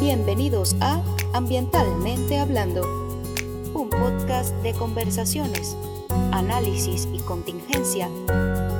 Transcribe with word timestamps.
Bienvenidos 0.00 0.76
a 0.80 1.02
Ambientalmente 1.34 2.38
Hablando, 2.38 2.82
un 3.74 3.90
podcast 3.90 4.54
de 4.62 4.72
conversaciones, 4.72 5.76
análisis 6.30 7.08
y 7.12 7.18
contingencia 7.22 8.08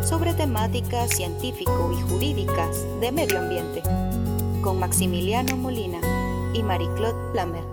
sobre 0.05 0.33
temáticas 0.35 1.11
científico 1.11 1.91
y 1.93 2.01
jurídicas 2.03 2.87
de 3.01 3.11
medio 3.11 3.41
ambiente, 3.41 3.83
con 4.63 4.79
Maximiliano 4.79 5.57
Molina 5.57 5.99
y 6.55 6.63
Marie-Claude 6.63 7.33
Plamer. 7.33 7.65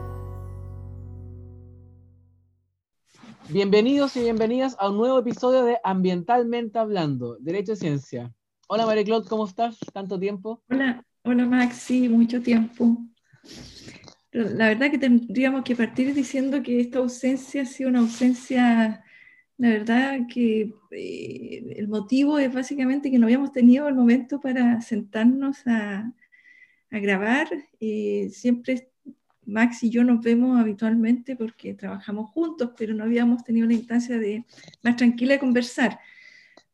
Bienvenidos 3.50 4.18
y 4.18 4.22
bienvenidas 4.22 4.76
a 4.80 4.90
un 4.90 4.98
nuevo 4.98 5.20
episodio 5.20 5.64
de 5.66 5.78
Ambientalmente 5.84 6.80
Hablando, 6.80 7.38
Derecho 7.40 7.74
y 7.74 7.76
Ciencia. 7.76 8.34
Hola 8.68 8.88
Marie-Claude, 8.88 9.30
¿cómo 9.30 9.46
estás? 9.46 9.78
¿Tanto 9.94 10.20
tiempo? 10.20 10.64
Hola, 10.68 11.06
hola 11.24 11.46
Maxi, 11.46 12.10
mucho 12.10 12.42
tiempo. 12.42 12.98
La 14.32 14.68
verdad 14.68 14.92
que 14.92 14.98
tendríamos 14.98 15.64
que 15.64 15.78
partir 15.78 16.14
diciendo 16.14 16.62
que 16.62 16.82
esta 16.82 17.00
ausencia 17.00 17.62
ha 17.62 17.66
sido 17.66 17.90
una 17.90 18.00
ausencia, 18.00 19.02
la 19.58 19.70
verdad 19.70 20.28
que 20.28 20.74
eh, 20.92 21.74
el 21.78 21.88
motivo 21.88 22.38
es 22.38 22.54
básicamente 22.54 23.10
que 23.10 23.18
no 23.18 23.28
habíamos 23.28 23.54
tenido 23.54 23.88
el 23.88 23.96
momento 23.96 24.42
para 24.42 24.82
sentarnos 24.82 25.66
a, 25.68 26.12
grabar. 26.92 27.48
Eh, 27.80 28.30
siempre 28.32 28.90
Max 29.46 29.84
y 29.84 29.90
yo 29.90 30.04
nos 30.04 30.22
vemos 30.22 30.60
habitualmente 30.60 31.36
porque 31.36 31.74
trabajamos 31.74 32.30
juntos, 32.32 32.72
pero 32.78 32.94
no 32.94 33.04
habíamos 33.04 33.44
tenido 33.44 33.68
la 33.68 33.74
instancia 33.74 34.18
de 34.18 34.46
más 34.84 34.96
tranquila 34.96 35.34
de 35.34 35.40
conversar. 35.40 36.00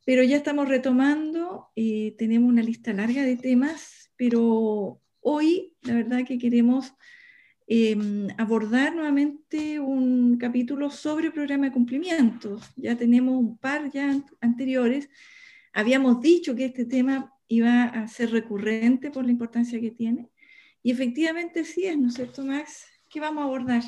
Pero 0.05 0.23
ya 0.23 0.37
estamos 0.37 0.67
retomando, 0.67 1.69
eh, 1.75 2.15
tenemos 2.17 2.49
una 2.49 2.63
lista 2.63 2.91
larga 2.93 3.23
de 3.23 3.37
temas, 3.37 4.11
pero 4.15 4.99
hoy 5.21 5.73
la 5.83 5.95
verdad 5.95 6.25
que 6.25 6.37
queremos 6.37 6.93
Em, 7.73 8.27
abordar 8.37 8.93
nuevamente 8.93 9.79
un 9.79 10.37
capítulo 10.37 10.89
sobre 10.89 11.31
programa 11.31 11.67
de 11.67 11.71
cumplimiento. 11.71 12.59
Ya 12.75 12.97
tenemos 12.97 13.33
un 13.35 13.57
par 13.57 13.89
ya 13.89 14.21
anteriores. 14.41 15.09
Habíamos 15.71 16.19
dicho 16.19 16.53
que 16.53 16.65
este 16.65 16.83
tema 16.83 17.33
iba 17.47 17.85
a 17.85 18.09
ser 18.09 18.31
recurrente 18.31 19.09
por 19.09 19.23
la 19.23 19.31
importancia 19.31 19.79
que 19.79 19.91
tiene. 19.91 20.29
Y 20.83 20.91
efectivamente 20.91 21.63
sí 21.63 21.85
es, 21.85 21.97
¿no 21.97 22.09
es 22.09 22.15
cierto, 22.15 22.43
Max? 22.43 22.87
¿Qué 23.09 23.21
vamos 23.21 23.41
a 23.41 23.45
abordar? 23.45 23.83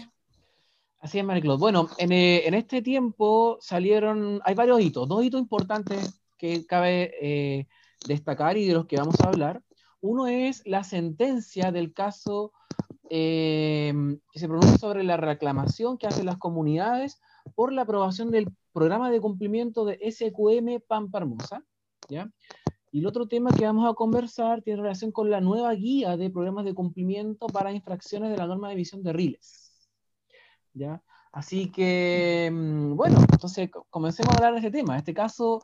Así 0.99 1.19
es, 1.19 1.25
Mariclo. 1.25 1.57
Bueno, 1.57 1.89
en, 1.97 2.13
eh, 2.13 2.47
en, 2.47 2.53
este 2.53 2.81
tiempo 2.81 3.57
salieron, 3.59 4.39
hay 4.45 4.55
varios 4.55 4.79
hitos, 4.79 5.09
dos 5.09 5.25
hitos 5.25 5.41
importantes 5.41 6.23
que 6.37 6.65
cabe 6.65 7.11
eh, 7.21 7.67
destacar 8.07 8.57
y 8.57 8.65
de 8.65 8.75
los 8.75 8.85
que 8.85 8.95
vamos 8.95 9.19
a 9.19 9.27
hablar. 9.27 9.61
Uno 10.03 10.27
es 10.27 10.61
la 10.65 10.83
sentencia 10.83 11.71
del 11.71 11.93
caso 11.93 12.51
Em, 13.15 14.19
que 14.31 14.39
se 14.39 14.47
pronuncia 14.47 14.79
sobre 14.79 15.03
la 15.03 15.17
reclamación 15.17 15.99
que 15.99 16.07
hacen 16.07 16.25
las 16.25 16.37
comunidades 16.37 17.21
por 17.53 17.71
la 17.71 17.83
aprobación 17.83 18.31
del 18.31 18.47
programa 18.71 19.11
de 19.11 19.21
cumplimiento 19.21 19.85
de 19.85 19.99
SQM 20.01 20.79
Pampa 20.87 21.19
Hermosa. 21.19 21.63
¿ya? 22.09 22.31
Y 22.91 23.01
el 23.01 23.05
otro 23.05 23.27
tema 23.27 23.51
que 23.51 23.67
vamos 23.67 23.87
a 23.87 23.93
conversar 23.93 24.63
tiene 24.63 24.81
relación 24.81 25.11
con 25.11 25.29
la 25.29 25.41
nueva 25.41 25.73
guía 25.75 26.17
de 26.17 26.31
programas 26.31 26.65
de 26.65 26.73
cumplimiento 26.73 27.45
para 27.45 27.71
infracciones 27.71 28.31
de 28.31 28.37
la 28.37 28.47
norma 28.47 28.69
de 28.69 28.73
emisión 28.73 29.03
de 29.03 29.13
riles. 29.13 29.87
¿ya? 30.73 31.03
Así 31.31 31.71
que, 31.71 32.47
em, 32.47 32.95
bueno, 32.95 33.19
entonces 33.31 33.69
comencemos 33.91 34.33
a 34.33 34.37
hablar 34.37 34.53
de 34.53 34.67
este 34.67 34.71
tema. 34.71 34.97
Este 34.97 35.13
caso, 35.13 35.61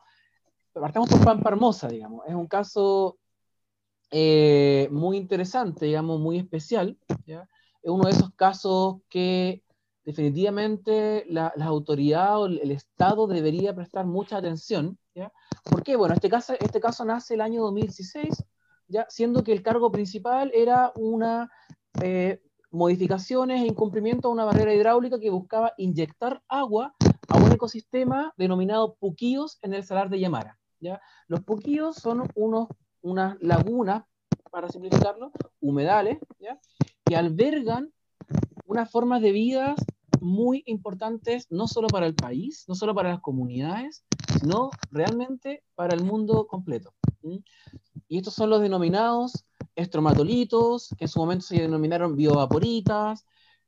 partamos 0.72 1.10
por 1.10 1.24
Pampa 1.24 1.50
Hermosa, 1.50 1.88
digamos. 1.88 2.28
Es 2.28 2.36
un 2.36 2.46
caso 2.46 3.18
eh, 4.12 4.88
muy 4.92 5.18
interesante, 5.18 5.86
digamos, 5.86 6.20
muy 6.20 6.38
especial. 6.38 6.98
¿ya? 7.26 7.48
Es 7.82 7.92
uno 7.92 8.06
de 8.06 8.12
esos 8.12 8.34
casos 8.34 8.98
que 9.10 9.64
definitivamente 10.04 11.26
la, 11.30 11.54
las 11.56 11.68
autoridades 11.68 12.36
o 12.36 12.46
el, 12.48 12.72
Estado 12.72 13.28
debería 13.28 13.76
prestar 13.76 14.06
mucha 14.06 14.38
atención. 14.38 14.98
¿ya? 15.14 15.32
¿Por 15.64 15.84
qué? 15.84 15.96
Bueno, 15.96 16.16
este 16.16 16.30
caso, 16.30 16.54
este 16.60 16.80
caso 16.80 17.06
nace 17.06 17.36
el 17.36 17.42
año 17.42 17.62
2016, 17.64 18.44
¿ya? 18.88 19.06
siendo 19.10 19.44
que 19.44 19.54
el 19.54 19.62
cargo 19.62 19.92
principal 19.92 20.52
era 20.54 20.92
una 20.96 21.52
eh, 22.02 22.42
modificaciones 22.72 23.62
e 23.62 23.68
incumplimiento 23.68 24.28
a 24.28 24.32
una 24.32 24.46
barrera 24.46 24.74
hidráulica 24.74 25.20
que 25.20 25.30
buscaba 25.30 25.74
inyectar 25.78 26.42
agua 26.48 26.96
a 27.28 27.38
un 27.38 27.52
ecosistema 27.52 28.34
denominado 28.38 28.96
puquíos 28.96 29.60
en 29.62 29.74
el 29.74 29.84
salar 29.84 30.10
de 30.10 30.20
Yamara. 30.20 30.60
¿ya? 30.80 31.02
Los 31.28 31.42
puquíos 31.42 31.98
son 31.98 32.28
unos 32.36 32.68
unas 33.02 33.38
lagunas, 33.42 34.04
para 34.52 34.70
simplificarlo, 34.70 35.32
humedales, 35.62 36.18
que 37.06 37.16
albergan 37.16 37.94
unas 38.66 38.90
formas 38.90 39.22
de 39.22 39.32
vida 39.32 39.76
muy 40.22 40.64
importantes, 40.66 41.48
no 41.50 41.68
solo 41.68 41.88
para 41.88 42.06
el 42.06 42.16
país, 42.16 42.66
no 42.68 42.76
solo 42.76 42.94
para 42.94 43.10
las 43.10 43.22
comunidades, 43.22 44.04
sino 44.40 44.70
realmente 44.92 45.64
para 45.76 45.96
el 45.96 46.04
mundo 46.04 46.48
completo. 46.48 46.94
Y 48.08 48.18
estos 48.18 48.34
son 48.34 48.50
los 48.50 48.62
denominados 48.62 49.46
estromatolitos, 49.76 50.90
que 50.98 51.06
en 51.06 51.10
su 51.10 51.20
momento 51.20 51.46
se 51.46 51.62
denominaron 51.62 52.16
biovaporitas. 52.16 53.26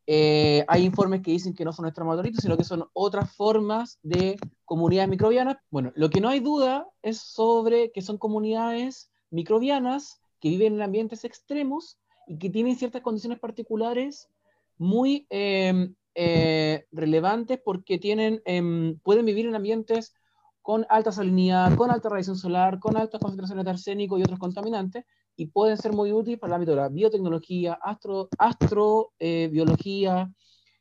Eh, 0.07 0.65
hay 0.67 0.83
informes 0.83 1.21
que 1.21 1.31
dicen 1.31 1.53
que 1.53 1.63
no 1.63 1.73
son 1.73 1.85
estromatolitos, 1.85 2.41
sino 2.41 2.57
que 2.57 2.63
son 2.63 2.85
otras 2.93 3.33
formas 3.35 3.99
de 4.01 4.37
comunidades 4.65 5.09
microbianas. 5.09 5.57
Bueno, 5.69 5.91
lo 5.95 6.09
que 6.09 6.21
no 6.21 6.29
hay 6.29 6.39
duda 6.39 6.87
es 7.01 7.19
sobre 7.19 7.91
que 7.91 8.01
son 8.01 8.17
comunidades 8.17 9.10
microbianas 9.31 10.21
que 10.39 10.49
viven 10.49 10.75
en 10.75 10.81
ambientes 10.81 11.23
extremos 11.23 11.97
y 12.27 12.37
que 12.37 12.49
tienen 12.49 12.75
ciertas 12.75 13.01
condiciones 13.01 13.39
particulares 13.39 14.29
muy 14.77 15.25
em, 15.29 15.95
eh, 16.15 16.85
relevantes 16.91 17.59
porque 17.63 17.97
tienen, 17.97 18.41
em, 18.45 18.97
pueden 18.99 19.25
vivir 19.25 19.45
en 19.45 19.55
ambientes 19.55 20.13
con 20.61 20.85
alta 20.89 21.11
salinidad, 21.11 21.75
con 21.75 21.89
alta 21.89 22.09
radiación 22.09 22.37
solar, 22.37 22.79
con 22.79 22.97
altas 22.97 23.19
concentraciones 23.19 23.65
de 23.65 23.71
arsénico 23.71 24.17
y 24.17 24.23
otros 24.23 24.39
contaminantes, 24.39 25.05
y 25.35 25.47
pueden 25.47 25.77
ser 25.77 25.93
muy 25.93 26.11
útiles 26.11 26.39
para 26.39 26.51
el 26.51 26.55
ámbito 26.55 26.71
de 26.71 26.77
la 26.77 26.89
biotecnología, 26.89 27.79
astrobiología, 27.81 30.21
astro, 30.21 30.35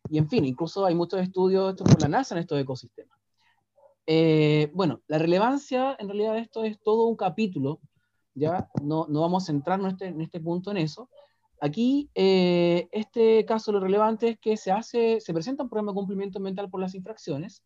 y 0.08 0.18
en 0.18 0.28
fin, 0.28 0.44
incluso 0.44 0.84
hay 0.84 0.94
muchos 0.94 1.20
estudios 1.20 1.72
hechos 1.72 1.88
por 1.88 2.02
la 2.02 2.08
NASA 2.08 2.34
en 2.34 2.40
estos 2.40 2.60
ecosistemas. 2.60 3.18
Eh, 4.06 4.70
bueno, 4.74 5.00
la 5.06 5.18
relevancia 5.18 5.96
en 5.98 6.08
realidad 6.08 6.34
de 6.34 6.40
esto 6.40 6.64
es 6.64 6.80
todo 6.80 7.06
un 7.06 7.16
capítulo 7.16 7.80
¿ya? 8.40 8.70
No, 8.82 9.06
no 9.08 9.20
vamos 9.20 9.44
a 9.44 9.46
centrarnos 9.46 10.00
en 10.00 10.20
este 10.20 10.40
punto 10.40 10.70
en 10.70 10.78
eso. 10.78 11.08
Aquí, 11.60 12.10
eh, 12.14 12.88
este 12.90 13.44
caso 13.44 13.70
lo 13.70 13.80
relevante 13.80 14.30
es 14.30 14.38
que 14.38 14.56
se, 14.56 14.72
hace, 14.72 15.20
se 15.20 15.34
presenta 15.34 15.62
un 15.62 15.68
programa 15.68 15.92
de 15.92 15.96
cumplimiento 15.96 16.38
ambiental 16.38 16.70
por 16.70 16.80
las 16.80 16.94
infracciones. 16.94 17.62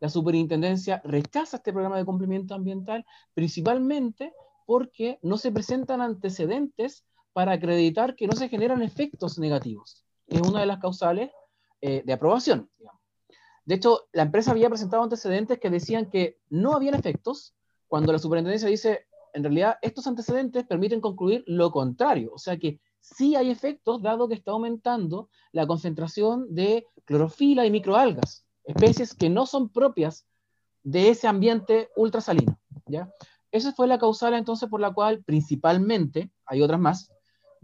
La 0.00 0.10
superintendencia 0.10 1.00
rechaza 1.02 1.56
este 1.56 1.72
programa 1.72 1.96
de 1.96 2.04
cumplimiento 2.04 2.54
ambiental 2.54 3.06
principalmente 3.32 4.32
porque 4.66 5.18
no 5.22 5.38
se 5.38 5.50
presentan 5.50 6.02
antecedentes 6.02 7.04
para 7.32 7.52
acreditar 7.52 8.14
que 8.14 8.26
no 8.26 8.34
se 8.34 8.50
generan 8.50 8.82
efectos 8.82 9.38
negativos, 9.38 10.04
es 10.26 10.42
una 10.42 10.60
de 10.60 10.66
las 10.66 10.78
causales 10.78 11.30
eh, 11.80 12.02
de 12.04 12.12
aprobación. 12.12 12.68
De 13.64 13.76
hecho, 13.76 14.08
la 14.12 14.22
empresa 14.22 14.50
había 14.50 14.68
presentado 14.68 15.02
antecedentes 15.02 15.58
que 15.58 15.70
decían 15.70 16.10
que 16.10 16.38
no 16.50 16.74
habían 16.74 16.94
efectos, 16.94 17.54
cuando 17.86 18.12
la 18.12 18.18
superintendencia 18.18 18.68
dice 18.68 19.06
en 19.34 19.42
realidad 19.42 19.78
estos 19.82 20.06
antecedentes 20.06 20.64
permiten 20.64 21.00
concluir 21.00 21.44
lo 21.46 21.70
contrario, 21.70 22.32
o 22.34 22.38
sea 22.38 22.58
que 22.58 22.80
sí 23.00 23.36
hay 23.36 23.50
efectos 23.50 24.02
dado 24.02 24.28
que 24.28 24.34
está 24.34 24.52
aumentando 24.52 25.30
la 25.52 25.66
concentración 25.66 26.54
de 26.54 26.86
clorofila 27.04 27.64
y 27.66 27.70
microalgas, 27.70 28.46
especies 28.64 29.14
que 29.14 29.30
no 29.30 29.46
son 29.46 29.70
propias 29.70 30.26
de 30.82 31.10
ese 31.10 31.26
ambiente 31.26 31.88
ultrasalino. 31.96 32.58
¿ya? 32.86 33.10
Esa 33.50 33.72
fue 33.72 33.86
la 33.86 33.98
causal 33.98 34.34
entonces 34.34 34.68
por 34.68 34.80
la 34.80 34.92
cual 34.92 35.22
principalmente, 35.24 36.30
hay 36.46 36.62
otras 36.62 36.80
más, 36.80 37.10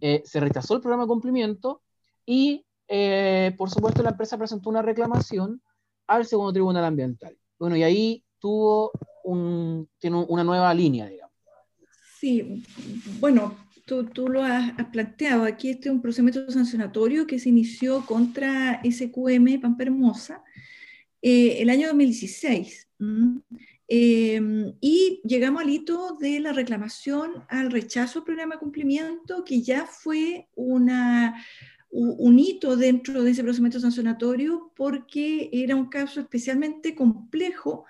eh, 0.00 0.22
se 0.24 0.40
rechazó 0.40 0.74
el 0.74 0.80
programa 0.80 1.04
de 1.04 1.08
cumplimiento 1.08 1.82
y 2.26 2.66
eh, 2.88 3.54
por 3.56 3.70
supuesto 3.70 4.02
la 4.02 4.10
empresa 4.10 4.38
presentó 4.38 4.68
una 4.70 4.82
reclamación 4.82 5.62
al 6.06 6.26
segundo 6.26 6.52
tribunal 6.52 6.84
ambiental. 6.84 7.36
Bueno, 7.58 7.76
y 7.76 7.82
ahí 7.82 8.24
tuvo 8.38 8.92
un, 9.24 9.88
tiene 9.98 10.24
una 10.28 10.44
nueva 10.44 10.72
línea, 10.74 11.06
digamos. 11.06 11.23
Sí, 12.24 12.62
bueno, 13.20 13.54
tú, 13.84 14.06
tú 14.06 14.28
lo 14.28 14.42
has, 14.42 14.72
planteado. 14.90 15.44
Aquí 15.44 15.68
este 15.68 15.90
es 15.90 15.94
un 15.94 16.00
procedimiento 16.00 16.50
sancionatorio 16.50 17.26
que 17.26 17.38
se 17.38 17.50
inició 17.50 18.06
contra 18.06 18.80
SQM 18.82 19.60
Pampa 19.60 19.84
eh, 21.20 21.58
el 21.60 21.68
año 21.68 21.88
2016. 21.88 22.88
Em, 23.88 24.72
y 24.80 25.20
llegamos 25.22 25.60
al 25.60 25.68
hito 25.68 26.16
de 26.18 26.40
la 26.40 26.54
reclamación 26.54 27.44
al 27.50 27.70
rechazo 27.70 28.20
del 28.20 28.24
programa 28.24 28.54
de 28.54 28.60
cumplimiento, 28.60 29.44
que 29.44 29.60
ya 29.60 29.84
fue 29.84 30.48
una, 30.54 31.44
un 31.90 32.38
hito 32.38 32.74
dentro 32.74 33.22
de 33.22 33.32
ese 33.32 33.42
procedimiento 33.42 33.80
sancionatorio 33.80 34.72
porque 34.74 35.50
era 35.52 35.76
un 35.76 35.90
caso 35.90 36.20
especialmente 36.20 36.94
complejo 36.94 37.84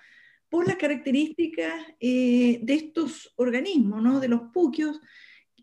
por 0.55 0.69
las 0.69 0.77
características 0.77 1.85
eh, 1.99 2.61
de 2.63 2.75
estos 2.75 3.33
organismos, 3.35 4.01
¿no? 4.01 4.21
de 4.21 4.29
los 4.29 4.53
puquios 4.53 5.01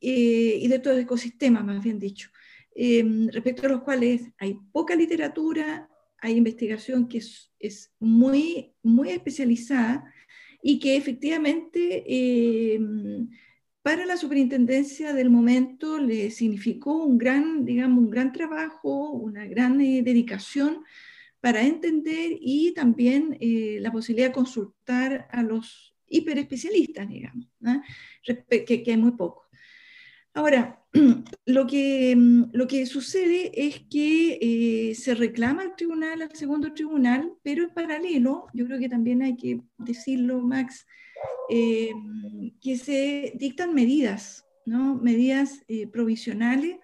eh, 0.01 0.59
y 0.61 0.67
de 0.67 0.75
estos 0.75 0.99
ecosistemas, 0.99 1.63
más 1.63 1.81
bien 1.81 1.97
dicho. 1.97 2.29
em, 2.75 3.29
respecto 3.29 3.67
a 3.67 3.69
los 3.69 3.83
cuales 3.83 4.23
hay 4.37 4.59
poca 4.73 4.93
literatura, 4.93 5.89
hay 6.17 6.33
investigación 6.35 7.07
que 7.07 7.19
es, 7.19 7.53
es 7.57 7.93
muy, 8.01 8.73
muy 8.83 9.11
especializada 9.11 10.13
y 10.61 10.77
que 10.77 10.97
efectivamente 10.97 12.03
em, 12.75 13.29
para 13.81 14.05
la 14.05 14.17
superintendencia 14.17 15.13
del 15.13 15.29
momento 15.29 15.99
le 15.99 16.31
significó 16.31 17.05
un 17.05 17.17
gran, 17.17 17.63
digamos, 17.63 17.99
un 17.99 18.09
gran 18.09 18.33
trabajo, 18.33 19.11
una 19.11 19.45
gran 19.45 19.79
eh, 19.79 20.01
dedicación 20.03 20.83
para 21.41 21.63
entender 21.63 22.37
y 22.39 22.71
también 22.73 23.37
eh, 23.41 23.79
la 23.81 23.91
posibilidad 23.91 24.27
de 24.27 24.33
consultar 24.33 25.27
a 25.31 25.41
los 25.41 25.95
hiperespecialistas, 26.07 27.09
digamos, 27.09 27.47
que, 28.23 28.83
hay 28.85 28.97
muy 28.97 29.11
pocos. 29.13 29.47
Ahora, 30.33 30.79
lo 31.45 31.65
que, 31.65 32.15
mm, 32.15 32.51
lo 32.53 32.67
que 32.67 32.85
sucede 32.85 33.51
es 33.55 33.81
que 33.89 34.37
eh, 34.39 34.95
se 34.95 35.15
reclama 35.15 35.63
al 35.63 35.75
tribunal, 35.75 36.21
al 36.21 36.35
segundo 36.35 36.73
tribunal, 36.73 37.33
pero 37.41 37.63
en 37.63 37.73
paralelo, 37.73 38.45
yo 38.53 38.65
creo 38.67 38.79
que 38.79 38.89
también 38.89 39.23
hay 39.23 39.35
que 39.35 39.61
decirlo, 39.79 40.41
Max, 40.41 40.85
eh, 41.49 41.91
que 42.61 42.77
se 42.77 43.33
dictan 43.35 43.73
medidas, 43.73 44.45
¿no? 44.65 44.95
medidas 44.95 45.63
provisionales 45.91 46.77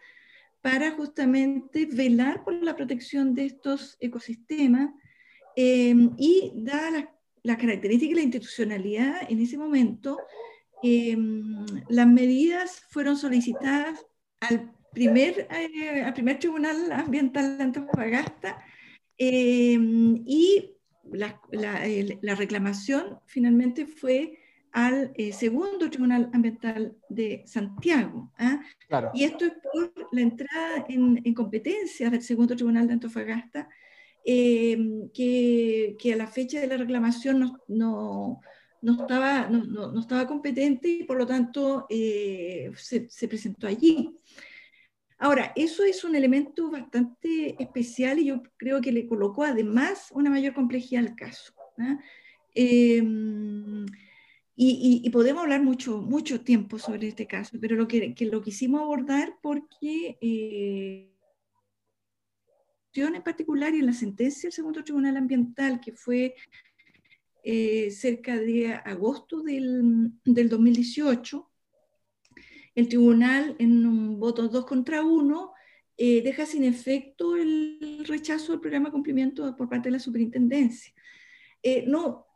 para 0.67 0.91
justamente 0.91 1.85
velar 1.85 2.43
por 2.43 2.53
la 2.61 2.75
protección 2.75 3.33
de 3.33 3.45
estos 3.45 3.95
ecosistemas 4.01 4.89
y 5.55 6.51
dada 6.55 7.09
las 7.41 7.55
características 7.55 8.09
de 8.09 8.15
la 8.15 8.23
institucionalidad 8.23 9.31
en 9.31 9.39
ese 9.39 9.57
momento, 9.57 10.17
las 11.87 12.07
medidas 12.07 12.83
fueron 12.89 13.15
solicitadas 13.15 14.05
al 14.41 14.73
primer, 14.91 15.47
eh, 15.51 16.01
al 16.01 16.13
primer 16.13 16.37
Tribunal 16.37 16.91
Ambiental 16.91 17.57
de 17.57 17.63
Antofagasta 17.63 18.61
y 19.17 20.75
la, 21.13 21.39
la, 21.49 22.35
reclamación 22.35 23.19
finalmente 23.25 23.85
fue 23.85 24.37
al 24.77 25.11
eh, 25.15 25.33
segundo 25.33 25.89
Tribunal 25.89 26.29
Ambiental 26.33 26.95
de 27.09 27.41
Santiago. 27.47 28.31
¿ah? 28.37 28.61
Y 29.11 29.23
esto 29.23 29.45
es 29.45 29.53
por 29.73 29.91
la 30.11 30.21
entrada 30.21 30.85
en, 30.87 31.19
en 31.23 31.33
competencias 31.33 32.11
del 32.11 32.21
segundo 32.21 32.55
Tribunal 32.55 32.85
de 32.85 32.93
Antofagasta, 32.93 33.67
em, 34.23 35.09
que, 35.09 35.95
que, 35.97 36.13
a 36.13 36.15
la 36.15 36.27
fecha 36.27 36.59
de 36.59 36.67
la 36.67 36.77
reclamación 36.77 37.39
no, 37.39 37.57
no, 37.67 38.39
no, 38.83 39.01
estaba, 39.01 39.49
no, 39.49 39.63
no, 39.65 39.99
estaba 39.99 40.27
competente 40.27 40.87
y 40.89 41.03
por 41.05 41.17
lo 41.17 41.25
tanto 41.25 41.87
eh, 41.89 42.69
se, 42.75 43.09
se 43.09 43.27
presentó 43.27 43.65
allí. 43.65 44.15
Ahora, 45.17 45.53
eso 45.55 45.85
es 45.85 46.03
un 46.03 46.15
elemento 46.15 46.69
bastante 46.69 47.55
especial 47.57 48.19
y 48.19 48.25
yo 48.25 48.43
creo 48.57 48.79
que 48.79 48.91
le 48.91 49.07
colocó 49.07 49.43
además 49.43 50.09
una 50.11 50.29
mayor 50.29 50.53
complejidad 50.53 51.03
al 51.03 51.15
caso. 51.15 51.51
¿ah? 51.79 51.97
Y, 54.59 55.07
podemos 55.11 55.43
hablar 55.43 55.61
mucho, 55.61 56.01
mucho 56.01 56.41
tiempo 56.41 56.79
sobre 56.79 57.09
este 57.09 57.27
caso, 57.27 57.59
pero 57.61 57.75
lo 57.75 57.87
que, 57.87 58.15
lo 58.21 58.41
quisimos 58.41 58.81
abordar 58.81 59.37
porque 59.41 60.17
eh, 60.19 61.13
en 62.95 63.23
particular 63.23 63.75
y 63.75 63.79
en 63.79 63.85
la 63.85 63.93
sentencia 63.93 64.47
del 64.47 64.53
segundo 64.53 64.83
tribunal 64.83 65.15
ambiental 65.17 65.79
que 65.79 65.91
fue 65.91 66.33
eh, 67.43 67.91
cerca 67.91 68.35
de 68.35 68.73
agosto 68.73 69.43
del, 69.43 70.11
del 70.25 70.49
2018 70.49 71.47
el 72.77 72.89
tribunal, 72.89 73.55
en 73.57 73.87
un 73.87 74.19
voto 74.19 74.47
2 74.47 74.63
contra 74.67 75.03
1, 75.03 75.51
eh, 75.97 76.21
deja 76.21 76.45
sin 76.45 76.63
efecto 76.63 77.35
el 77.35 78.03
rechazo 78.05 78.51
del 78.51 78.61
programa 78.61 78.89
de 78.89 78.91
cumplimiento 78.91 79.55
por 79.55 79.67
parte 79.67 79.87
de 79.87 79.93
la 79.93 79.99
superintendencia. 79.99 80.93
Eh, 81.63 81.85
no, 81.87 82.27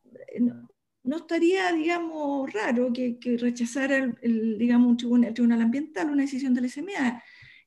no, 1.03 1.17
estaría, 1.17 1.71
digamos, 1.71 2.51
raro 2.53 2.91
que, 2.93 3.17
rechazara 3.39 4.15
el, 4.21 4.57
digamos, 4.57 4.89
un 4.89 4.97
tribunal, 4.97 5.61
ambiental 5.61 6.09
una 6.09 6.23
decisión 6.23 6.53
del 6.53 6.69
SMA. 6.69 7.21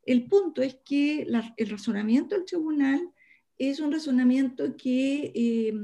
El 0.04 0.26
punto 0.26 0.62
es 0.62 0.76
que 0.84 1.26
el 1.56 1.70
razonamiento 1.70 2.34
del 2.36 2.44
tribunal 2.44 3.10
es 3.58 3.80
un 3.80 3.92
razonamiento 3.92 4.76
que, 4.76 5.32
eh, 5.34 5.74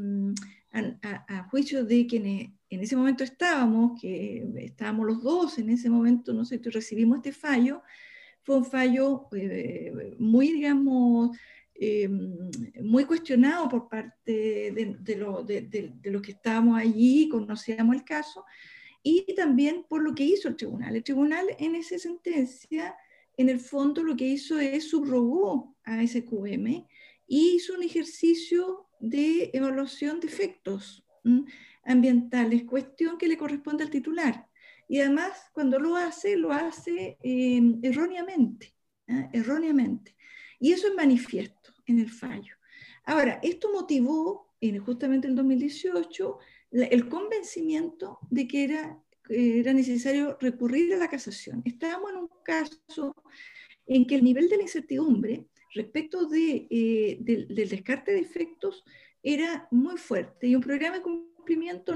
a, 0.73 1.49
juicio 1.51 1.85
de 1.85 2.07
quienes 2.07 2.51
en 2.69 2.81
ese 2.81 2.97
momento 2.97 3.25
estábamos, 3.25 4.01
que 4.01 4.49
estábamos 4.59 5.07
los 5.07 5.23
dos 5.23 5.59
en 5.59 5.71
ese 5.71 5.91
momento, 5.91 6.33
no 6.33 6.45
sé, 6.45 6.61
recibimos 6.63 7.17
este 7.17 7.33
fallo, 7.33 7.83
fue 8.43 8.59
un 8.59 8.65
fallo 8.65 9.29
eh, 9.33 10.15
muy, 10.19 10.53
digamos, 10.53 11.37
eh, 11.83 12.07
muy 12.83 13.07
cuestionado 13.07 13.67
por 13.67 13.89
parte 13.89 14.71
de, 14.71 14.97
de, 15.01 16.11
los 16.11 16.21
que 16.21 16.33
estábamos 16.33 16.79
allí, 16.79 17.27
conocíamos 17.31 17.97
el 17.97 18.05
caso, 18.05 18.45
y 19.03 19.35
también 19.35 19.87
por 19.89 20.03
lo 20.03 20.15
que 20.15 20.25
hizo 20.25 20.49
el 20.49 20.57
tribunal. 20.57 20.95
El 20.95 21.03
tribunal 21.03 21.47
en 21.59 21.75
esa 21.75 21.99
sentencia, 21.99 22.95
en 23.35 23.49
el 23.49 23.61
fondo, 23.61 24.03
lo 24.03 24.15
que 24.15 24.27
hizo 24.27 24.59
es 24.59 24.91
subrogó 24.91 25.75
a 25.85 26.07
SQM 26.07 26.85
y 27.27 27.55
hizo 27.55 27.73
un 27.73 27.83
ejercicio 27.83 28.87
de 29.01 29.49
evaluación 29.55 30.21
de 30.21 30.27
efectos 30.27 31.03
ambientales, 31.83 32.65
cuestión 32.65 33.17
que 33.17 33.27
le 33.27 33.39
corresponde 33.39 33.85
al 33.85 33.91
titular. 33.91 34.47
Y 34.87 35.01
además, 35.01 35.33
cuando 35.55 35.79
lo 35.79 35.97
hace, 35.97 36.37
lo 36.37 36.53
hace 36.53 37.17
em, 37.23 37.81
erróneamente, 37.83 38.75
¿ah? 39.09 39.31
erróneamente. 39.33 40.15
Y 40.59 40.73
eso 40.73 40.89
es 40.89 40.95
manifiesto 40.95 41.70
en 41.91 41.99
el 41.99 42.11
fallo. 42.11 42.55
Ahora, 43.05 43.41
esto 43.43 43.71
motivó 43.73 44.55
en, 44.61 44.79
justamente 44.79 45.29
en 45.29 45.35
2018 45.35 46.39
el 46.73 47.09
convencimiento 47.09 48.19
de 48.31 48.47
que 48.47 48.65
era, 48.65 49.03
era 49.29 49.73
necesario 49.73 50.37
recurrir 50.41 50.95
a 50.95 50.99
la 50.99 51.09
casación. 51.09 51.63
Estábamos 51.65 52.11
en 52.11 52.17
un 52.19 52.31
caso 52.45 53.15
en 53.87 54.07
que 54.07 54.15
el 54.15 54.25
nivel 54.25 54.49
de 54.49 54.57
la 54.57 54.63
incertidumbre 54.63 55.47
respecto 55.75 56.27
de, 56.27 56.67
eh, 56.71 57.19
del, 57.21 57.49
del 57.55 57.69
descarte 57.69 58.13
de 58.13 58.21
efectos 58.21 58.85
era 59.23 59.69
muy 59.71 59.97
fuerte 59.97 60.47
y 60.47 60.55
un 60.55 60.63
programa 60.63 60.99
de 60.99 61.03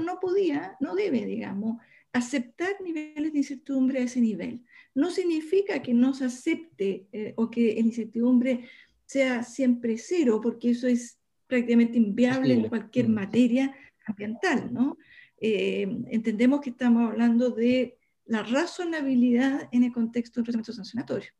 no 0.01 0.19
podía, 0.19 0.75
no 0.79 0.95
debe, 0.95 1.25
digamos, 1.25 1.77
aceptar 2.13 2.81
niveles 2.81 3.31
de 3.31 3.39
incertidumbre 3.39 3.99
a 3.99 4.03
ese 4.03 4.21
nivel. 4.21 4.63
No 4.93 5.11
significa 5.11 5.81
que 5.81 5.93
no 5.93 6.13
se 6.13 6.25
acepte 6.25 7.07
eh, 7.11 7.33
o 7.35 7.49
que 7.49 7.73
la 7.73 7.79
incertidumbre 7.81 8.67
sea 9.05 9.43
siempre 9.43 9.97
cero, 9.97 10.39
porque 10.41 10.71
eso 10.71 10.87
es 10.87 11.19
prácticamente 11.47 11.97
inviable 11.97 12.53
en 12.53 12.69
cualquier 12.69 13.09
mm. 13.09 13.13
materia 13.13 13.75
ambiental, 14.05 14.73
¿no? 14.73 14.97
Eh, 15.37 15.87
entendemos 16.07 16.61
que 16.61 16.69
estamos 16.71 17.11
hablando 17.11 17.49
de 17.49 17.97
la 18.25 18.43
razonabilidad 18.43 19.69
en 19.71 19.83
el 19.83 19.91
contexto 19.91 20.35
de 20.35 20.41
un 20.41 20.45
procedimiento 20.45 20.73
sancionatorio. 20.73 21.31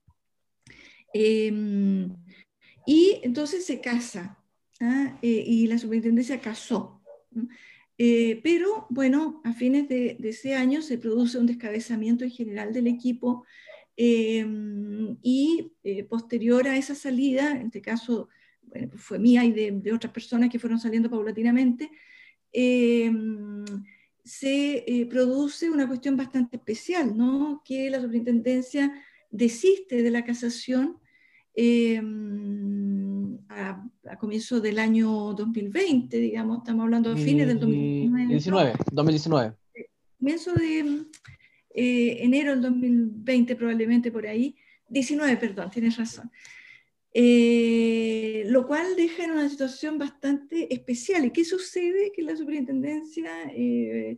Em, 1.14 2.14
y 2.86 3.20
entonces 3.24 3.66
se 3.66 3.80
casa, 3.80 4.38
¿ah? 4.82 5.18
eh, 5.22 5.44
y 5.48 5.68
la 5.68 5.78
superintendencia 5.78 6.42
casó. 6.42 7.02
Eh, 7.98 8.42
pero 8.44 8.88
bueno, 8.90 9.42
a 9.46 9.54
fines 9.54 9.88
de, 9.88 10.18
ese 10.22 10.56
año 10.56 10.82
se 10.82 10.98
produce 10.98 11.38
un 11.38 11.46
descabezamiento 11.46 12.26
en 12.26 12.32
general 12.32 12.74
del 12.74 12.88
equipo 12.88 13.46
em, 13.98 15.18
y 15.22 15.72
eh, 15.84 16.04
posterior 16.04 16.68
a 16.68 16.78
esa 16.78 16.96
salida, 16.96 17.52
en 17.52 17.68
este 17.68 17.82
caso 17.82 18.30
fue 18.96 19.20
mía 19.20 19.46
y 19.46 19.52
de, 19.52 19.94
otras 19.94 20.12
personas 20.12 20.50
que 20.50 20.60
fueron 20.60 20.80
saliendo 20.80 21.10
paulatinamente, 21.10 21.90
em, 22.52 23.64
se 24.24 24.84
eh, 24.88 25.06
produce 25.06 25.70
una 25.70 25.88
cuestión 25.88 26.18
bastante 26.18 26.58
especial, 26.58 27.16
¿no? 27.16 27.62
que 27.64 27.90
la 27.90 28.02
superintendencia 28.02 28.92
desiste 29.30 30.02
de 30.02 30.12
la 30.12 30.24
casación 30.24 30.98
em, 31.54 33.38
a, 33.50 33.86
a 34.10 34.18
comienzos 34.18 34.62
del 34.62 34.80
año 34.80 35.34
2020, 35.34 36.18
digamos, 36.18 36.60
estamos 36.60 36.84
hablando 36.84 37.12
a 37.12 37.18
fines 37.18 37.48
del 37.48 37.60
2019. 37.60 38.74
2019. 38.92 39.54
Comienzo 40.18 40.54
de 40.54 41.06
eh, 41.76 42.18
enero 42.22 42.52
del 42.52 42.62
2020, 42.62 43.56
probablemente 43.56 44.12
por 44.12 44.26
ahí. 44.26 44.56
19, 44.88 45.38
perdón, 45.38 45.70
tienes 45.70 45.98
razón. 45.98 46.32
Eh, 47.14 48.44
lo 48.48 48.68
cual 48.68 48.96
deja 48.96 49.24
en 49.24 49.32
una 49.32 49.50
situación 49.50 49.98
bastante 49.98 50.74
especial. 50.74 51.26
¿Y 51.26 51.32
qué 51.32 51.46
sucede? 51.46 52.12
Que 52.14 52.24
la 52.24 52.36
superintendencia, 52.36 53.30
eh, 53.56 54.18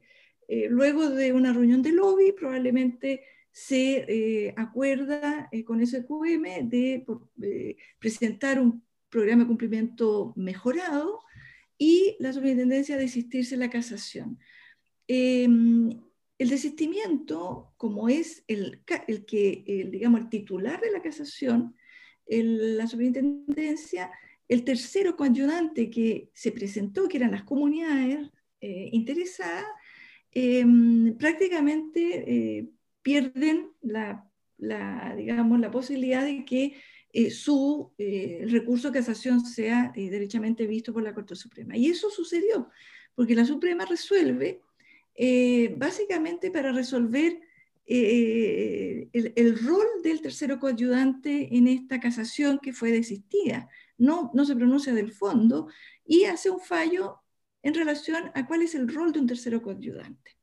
luego 0.70 1.10
de 1.10 1.34
una 1.34 1.54
reunión 1.54 1.82
de 1.82 1.92
lobby, 1.92 2.32
probablemente 2.32 3.24
se 3.52 4.54
acuerda 4.56 5.50
con 5.66 5.86
SQM 5.86 6.70
de 6.70 7.06
presentar 8.00 8.60
un 8.60 8.84
programa 9.10 9.44
de 9.44 9.48
cumplimiento 9.48 10.34
mejorado 10.36 11.22
y 11.78 12.16
la 12.20 12.34
superintendencia 12.34 12.98
de 12.98 13.58
la 13.58 13.70
casación. 13.70 14.38
Em, 15.08 15.90
el 16.38 16.50
desistimiento, 16.50 17.74
como 17.77 18.10
es 18.10 18.44
el, 18.48 18.82
el 19.08 19.25
que, 19.25 19.88
digamos, 19.91 20.22
el 20.22 20.29
titular 20.29 20.79
de 20.82 20.91
la 20.91 21.01
casación, 21.01 21.75
la 22.27 22.86
superintendencia, 22.88 24.12
el 24.48 24.63
tercero 24.63 25.15
coayudante 25.15 25.89
que 25.89 26.29
se 26.34 26.51
presentó, 26.51 27.08
que 27.08 27.17
eran 27.17 27.32
las 27.32 27.44
comunidades 27.44 28.29
eh, 28.62 28.89
interesadas, 28.91 29.65
em, 30.32 31.17
prácticamente 31.17 32.24
eh, 32.27 32.70
pierden 33.01 33.72
la, 33.82 34.25
digamos, 35.15 35.60
la 35.60 35.72
posibilidad 35.72 36.24
de 36.25 36.46
que 36.46 36.75
eh, 37.13 37.32
su 37.32 37.94
recurso 37.98 38.89
de 38.89 39.00
casación 39.00 39.46
sea 39.46 39.91
derechamente 39.96 40.67
visto 40.67 40.94
por 40.94 41.03
la 41.03 41.13
Corte 41.13 41.36
Suprema. 41.36 41.77
Y 41.77 41.88
eso 41.88 42.10
sucedió, 42.10 42.70
porque 43.15 43.36
la 43.36 43.46
Suprema 43.46 43.86
resuelve, 43.86 44.62
básicamente 45.78 46.52
para 46.52 46.72
resolver 46.72 47.40
el, 47.86 49.10
el, 49.14 49.60
rol 49.66 49.88
del 50.04 50.22
tercero 50.22 50.60
coayudante 50.60 51.56
en 51.56 51.68
esta 51.68 52.00
casación 52.00 52.60
que 52.62 52.74
fue 52.74 52.92
desistida 52.92 53.70
no, 53.98 54.32
se 54.46 54.56
pronuncia 54.56 54.94
del 54.94 55.12
fondo 55.12 55.68
y 56.06 56.26
hace 56.26 56.50
un 56.50 56.60
fallo 56.60 57.20
en 57.64 57.74
relación 57.74 58.32
a 58.36 58.46
cuál 58.46 58.62
es 58.62 58.76
el 58.76 58.88
rol 58.88 59.12
de 59.12 59.20
un 59.20 59.28
tercero 59.28 59.62
coadyuvante 59.62 60.38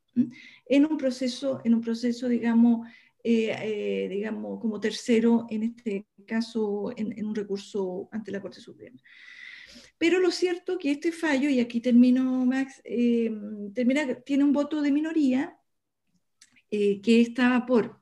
en 0.67 0.87
un 0.87 0.97
proceso, 0.97 1.61
en 1.65 1.75
un 1.75 1.81
proceso 1.81 2.29
digamos, 2.29 2.87
eh, 3.23 3.57
eh, 3.63 4.09
digamos, 4.09 4.61
como 4.61 4.81
tercero, 4.81 5.47
en 5.51 5.63
este 5.65 6.07
caso, 6.27 6.93
en, 6.97 7.25
un 7.25 7.35
recurso 7.35 8.09
ante 8.13 8.31
la 8.31 8.41
Corte 8.41 8.61
Suprema. 8.61 9.01
Pero 9.99 10.19
lo 10.19 10.31
cierto 10.31 10.79
que 10.79 10.91
este 10.91 11.13
fallo, 11.13 11.49
y 11.49 11.61
aquí 11.61 11.81
termino, 11.81 12.45
Max, 12.47 12.81
eh, 12.85 13.31
termina, 13.75 14.15
tiene 14.21 14.45
un 14.45 14.53
voto 14.53 14.83
de 14.83 14.93
minoría 14.93 15.59
que 16.71 17.21
estaba 17.21 17.67
por 17.67 18.01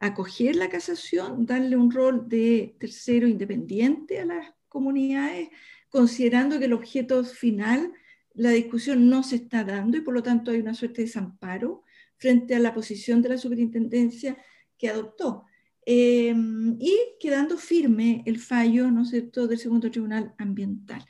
acoger 0.00 0.56
la 0.56 0.70
casación, 0.70 1.44
darle 1.44 1.76
un 1.76 1.90
rol 1.90 2.26
de 2.26 2.74
tercero 2.80 3.28
independiente 3.28 4.18
a 4.18 4.24
las 4.24 4.54
comunidades, 4.68 5.50
considerando 5.90 6.58
que 6.58 6.64
el 6.64 6.72
objeto 6.72 7.22
final, 7.22 7.92
la 8.32 8.50
discusión 8.50 9.10
no 9.10 9.22
se 9.22 9.36
está 9.36 9.62
dando 9.62 9.98
y 9.98 10.00
por 10.00 10.14
lo 10.14 10.22
tanto 10.22 10.50
hay 10.50 10.60
una 10.60 10.72
suerte 10.72 11.02
de 11.02 11.06
desamparo 11.06 11.84
frente 12.16 12.54
a 12.54 12.60
la 12.60 12.72
posición 12.72 13.20
de 13.20 13.28
la 13.28 13.38
superintendencia 13.38 14.38
que 14.78 14.88
adoptó. 14.88 15.44
Eh, 15.92 16.32
y 16.78 16.96
quedando 17.18 17.58
firme 17.58 18.22
el 18.24 18.38
fallo 18.38 18.92
¿no 18.92 19.02
del 19.04 19.58
segundo 19.58 19.90
tribunal 19.90 20.32
ambiental. 20.38 21.04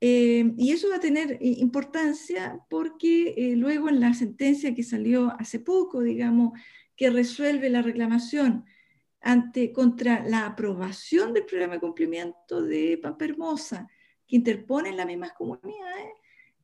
Eh, 0.00 0.50
y 0.56 0.72
eso 0.72 0.88
va 0.88 0.96
a 0.96 1.00
tener 1.00 1.32
eh, 1.32 1.38
importancia 1.58 2.58
porque 2.70 3.52
luego 3.54 3.90
en 3.90 4.00
la 4.00 4.14
sentencia 4.14 4.74
que 4.74 4.82
salió 4.82 5.30
hace 5.38 5.60
poco, 5.60 6.00
digamos, 6.00 6.58
que 6.96 7.10
resuelve 7.10 7.68
la 7.68 7.82
reclamación 7.82 8.64
ante, 9.20 9.74
contra 9.74 10.26
la 10.26 10.46
aprobación 10.46 11.34
del 11.34 11.44
programa 11.44 11.74
de 11.74 11.80
cumplimiento 11.80 12.62
de 12.62 12.98
Pampa 13.02 13.26
Hermosa, 13.26 13.88
que 14.26 14.36
interponen 14.36 14.96
las 14.96 15.06
mismas 15.06 15.32
comunidades, 15.32 16.14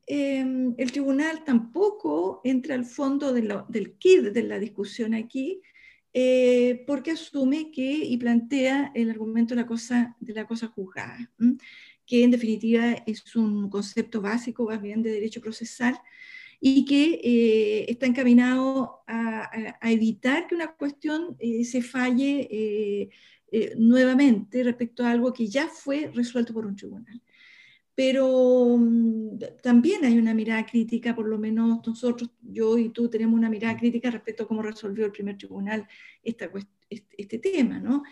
em, 0.07 0.75
el 0.79 0.91
tribunal 0.93 1.45
tampoco 1.45 2.41
entra 2.43 2.75
al 2.75 2.87
fondo 2.87 3.35
del 3.35 3.99
KID 3.99 4.33
de 4.33 4.45
la 4.45 4.59
discusión 4.59 5.13
aquí, 5.13 5.61
eh, 6.13 6.85
porque 6.87 7.13
asume 7.13 7.71
que 7.71 7.93
y 7.93 8.17
plantea 8.17 8.93
el 8.95 9.11
argumento 9.11 9.55
de 9.55 9.61
la 9.61 9.67
cosa, 9.67 10.17
de 10.21 10.35
la 10.35 10.47
cosa 10.47 10.69
juzgada, 10.69 11.31
que 12.07 12.25
en 12.25 12.31
definitiva 12.31 12.97
es 13.07 13.37
un 13.37 13.71
concepto 13.71 14.21
básico, 14.21 14.65
más 14.65 14.83
bien 14.83 15.03
de 15.03 15.13
derecho 15.13 15.41
procesal, 15.41 16.01
y 16.61 16.85
que 16.85 17.21
eh, 17.25 17.87
está 17.89 18.07
encaminado 18.07 19.03
a, 19.07 19.51
evitar 19.83 20.47
que 20.47 20.55
una 20.55 20.73
cuestión 20.75 21.37
eh, 21.39 21.65
se 21.65 21.83
falle 21.83 23.09
eh, 23.53 23.75
nuevamente 23.77 24.63
respecto 24.63 25.05
a 25.05 25.11
algo 25.11 25.33
que 25.33 25.49
ya 25.49 25.69
fue 25.69 26.11
resuelto 26.15 26.53
por 26.53 26.67
un 26.67 26.77
tribunal. 26.77 27.21
Pero 27.95 28.77
mm, 28.79 29.39
también 29.63 30.05
hay 30.05 30.19
una 30.19 30.35
mirada 30.35 30.65
crítica, 30.65 31.15
por 31.15 31.27
lo 31.27 31.39
menos 31.39 31.87
nosotros, 31.87 32.31
yo 32.43 32.79
y 32.79 32.91
tú, 32.91 33.09
tenemos 33.09 33.37
una 33.37 33.51
mirada 33.51 33.77
crítica 33.77 34.11
respecto 34.11 34.45
a 34.45 34.49
cómo 34.49 34.63
resolvió 34.63 35.07
el 35.07 35.13
primer 35.13 35.37
tribunal 35.37 35.87
esta, 36.23 36.51
este, 36.89 37.17
este 37.19 37.39
tema, 37.39 37.79
¿no? 37.79 38.03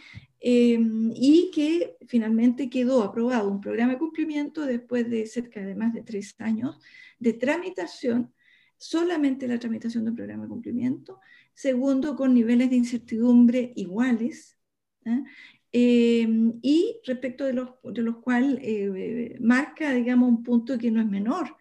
Em, 0.41 1.11
y 1.15 1.51
que 1.53 1.97
finalmente 2.07 2.71
quedó 2.71 3.03
aprobado 3.03 3.51
un 3.51 3.61
programa 3.61 3.93
de 3.93 3.99
cumplimiento 3.99 4.67
después 4.67 5.09
de 5.11 5.27
cerca 5.27 5.61
de 5.61 5.75
más 5.75 5.93
de 5.93 6.03
tres 6.03 6.35
años 6.39 6.79
de 7.19 7.33
tramitación 7.33 8.33
solamente 8.79 9.49
la 9.49 9.59
tramitación 9.59 10.05
de 10.05 10.11
un 10.11 10.17
programa 10.17 10.45
de 10.45 10.49
cumplimiento. 10.49 11.21
Segundo, 11.53 12.15
con 12.15 12.33
niveles 12.33 12.71
de 12.71 12.77
incertidumbre 12.77 13.73
iguales. 13.75 14.57
¿ah? 15.05 15.25
Em, 15.73 16.59
y 16.63 17.01
respecto 17.05 17.45
de 17.45 17.53
los, 17.53 17.71
de 17.85 18.03
los 18.03 18.17
cuales 18.19 18.59
eh, 18.63 19.37
marca, 19.41 19.93
digamos, 19.93 20.29
un 20.29 20.43
punto 20.43 20.79
que 20.79 20.91
no 20.91 21.01
es 21.01 21.07
menor 21.07 21.57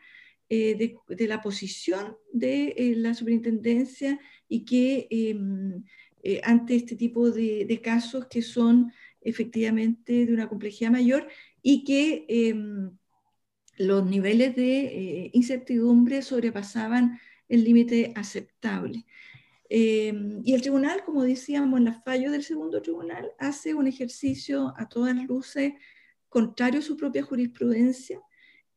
eh, 0.50 0.96
de, 1.10 1.28
la 1.28 1.42
posición 1.42 2.16
de 2.32 2.74
eh, 2.78 2.94
la 2.96 3.14
superintendencia 3.14 4.20
y 4.48 4.64
que 4.64 5.08
em, 5.10 5.84
ante 6.44 6.76
este 6.76 6.96
tipo 6.96 7.32
de, 7.32 7.80
casos 7.84 8.28
que 8.28 8.42
son 8.42 8.92
efectivamente 9.22 10.26
de 10.26 10.34
una 10.34 10.48
complejidad 10.48 10.92
mayor 10.92 11.28
y 11.62 11.84
que 11.84 12.26
em, 12.30 12.92
los 13.78 14.06
niveles 14.06 14.56
de 14.56 14.80
eh, 14.86 15.30
incertidumbre 15.34 16.22
sobrepasaban 16.22 17.20
el 17.48 17.64
límite 17.64 18.12
aceptable. 18.16 19.06
Eh, 19.70 20.14
y 20.44 20.54
el 20.54 20.62
tribunal, 20.62 21.04
como 21.04 21.24
decíamos 21.24 21.80
en 21.80 21.86
la 21.86 21.94
fallo 21.94 22.32
del 22.32 22.44
segundo 22.44 22.82
tribunal, 22.82 23.32
hace 23.38 23.74
un 23.74 23.88
ejercicio 23.88 24.74
a 24.78 24.88
todas 24.88 25.16
luces 25.16 25.74
contrario 26.30 26.80
a 26.80 26.84
su 26.84 26.96
propia 26.96 27.24
jurisprudencia, 27.24 28.22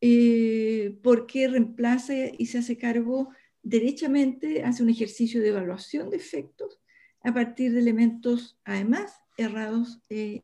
eh, 0.01 0.97
porque 1.03 1.47
reemplaza 1.47 2.13
y 2.37 2.45
se 2.47 2.57
hace 2.57 2.77
cargo 2.77 3.29
derechamente, 3.61 4.63
hace 4.63 4.83
un 4.83 4.89
ejercicio 4.89 5.41
de 5.41 5.49
evaluación 5.49 6.09
de 6.09 6.17
efectos 6.17 6.79
a 7.23 7.33
partir 7.33 7.71
de 7.71 7.79
elementos, 7.79 8.57
además, 8.65 9.13
errados 9.37 9.99
e 10.09 10.41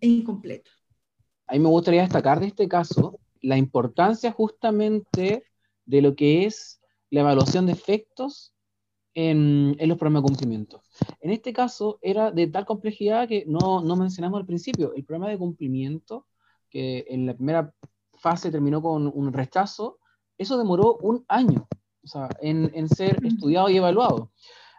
incompletos. 0.00 0.72
A 1.48 1.54
mí 1.54 1.58
me 1.58 1.68
gustaría 1.68 2.02
destacar 2.02 2.40
de 2.40 2.46
este 2.46 2.68
caso 2.68 3.18
la 3.40 3.56
importancia 3.56 4.32
justamente 4.32 5.44
de 5.86 6.02
lo 6.02 6.14
que 6.14 6.44
es 6.44 6.80
la 7.10 7.20
evaluación 7.20 7.66
de 7.66 7.72
efectos 7.72 8.54
en, 9.14 9.76
los 9.78 9.98
programas 9.98 10.22
de 10.22 10.28
cumplimiento. 10.28 10.82
En 11.20 11.30
este 11.30 11.52
caso 11.52 11.98
era 12.02 12.30
de 12.30 12.46
tal 12.46 12.66
complejidad 12.66 13.28
que 13.28 13.44
no, 13.46 13.82
no, 13.82 13.96
mencionamos 13.96 14.40
al 14.40 14.46
principio. 14.46 14.92
El 14.94 15.04
programa 15.04 15.30
de 15.30 15.38
cumplimiento, 15.38 16.26
que 16.70 17.04
en 17.08 17.26
la 17.26 17.34
primera 17.34 17.72
fase 18.14 18.50
terminó 18.50 18.82
con 18.82 19.10
un 19.12 19.32
rechazo, 19.32 19.98
eso 20.36 20.58
demoró 20.58 20.98
un 21.02 21.24
año 21.28 21.66
o 22.04 22.06
sea, 22.06 22.28
en, 22.40 22.70
en, 22.74 22.88
ser 22.88 23.18
estudiado 23.24 23.68
y 23.68 23.76
evaluado. 23.76 24.30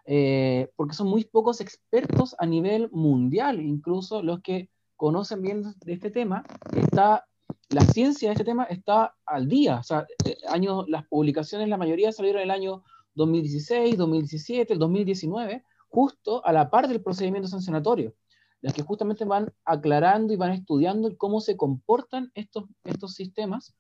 Eh, 0.05 0.71
porque 0.75 0.95
son 0.95 1.07
muy 1.07 1.23
pocos 1.23 1.61
expertos 1.61 2.35
a 2.39 2.45
nivel 2.47 2.89
mundial, 2.91 3.61
incluso 3.61 4.23
los 4.23 4.41
que 4.41 4.69
conocen 4.95 5.43
bien 5.43 5.63
de 5.85 5.93
este 5.93 6.09
tema, 6.09 6.43
está, 6.75 7.27
la 7.69 7.81
ciencia 7.81 8.29
de 8.29 8.33
este 8.33 8.43
tema 8.43 8.63
está 8.63 9.15
al 9.25 9.47
día. 9.47 9.77
O 9.77 9.83
sea, 9.83 10.07
eh, 10.25 10.37
años, 10.47 10.85
las 10.87 11.05
publicaciones, 11.05 11.69
la 11.69 11.77
mayoría 11.77 12.11
salieron 12.11 12.41
en 12.41 12.45
el 12.45 12.51
año 12.51 12.83
2016, 13.15 13.97
2017, 13.97 14.73
el 14.73 14.79
2019, 14.79 15.63
justo 15.89 16.45
a 16.45 16.51
la 16.51 16.69
par 16.69 16.87
del 16.87 17.01
procedimiento 17.01 17.47
sancionatorio, 17.47 18.15
las 18.61 18.73
que 18.73 18.83
justamente 18.83 19.25
van 19.25 19.53
aclarando 19.65 20.33
y 20.33 20.37
van 20.37 20.51
estudiando 20.51 21.15
cómo 21.17 21.41
se 21.41 21.57
comportan 21.57 22.31
estos, 22.35 22.65
estos 22.83 23.13
sistemas, 23.13 23.75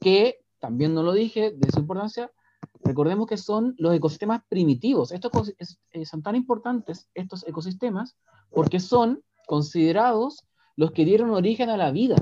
que 0.00 0.40
también 0.58 0.94
no 0.94 1.02
lo 1.02 1.12
dije, 1.12 1.52
de 1.52 1.70
su 1.72 1.80
importancia, 1.80 2.30
recordemos 2.82 3.26
que 3.26 3.36
son 3.36 3.74
los 3.78 3.94
ecosistemas 3.94 4.42
primitivos. 4.48 5.12
Estos 5.12 5.54
eh, 5.92 6.04
son 6.04 6.22
tan 6.22 6.36
importantes, 6.36 7.08
estos 7.14 7.46
ecosistemas, 7.46 8.16
porque 8.50 8.80
son 8.80 9.22
considerados 9.46 10.44
los 10.76 10.92
que 10.92 11.04
dieron 11.04 11.30
origen 11.30 11.70
a 11.70 11.76
la 11.76 11.90
vida 11.90 12.16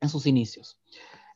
en 0.00 0.08
sus 0.08 0.26
inicios. 0.26 0.78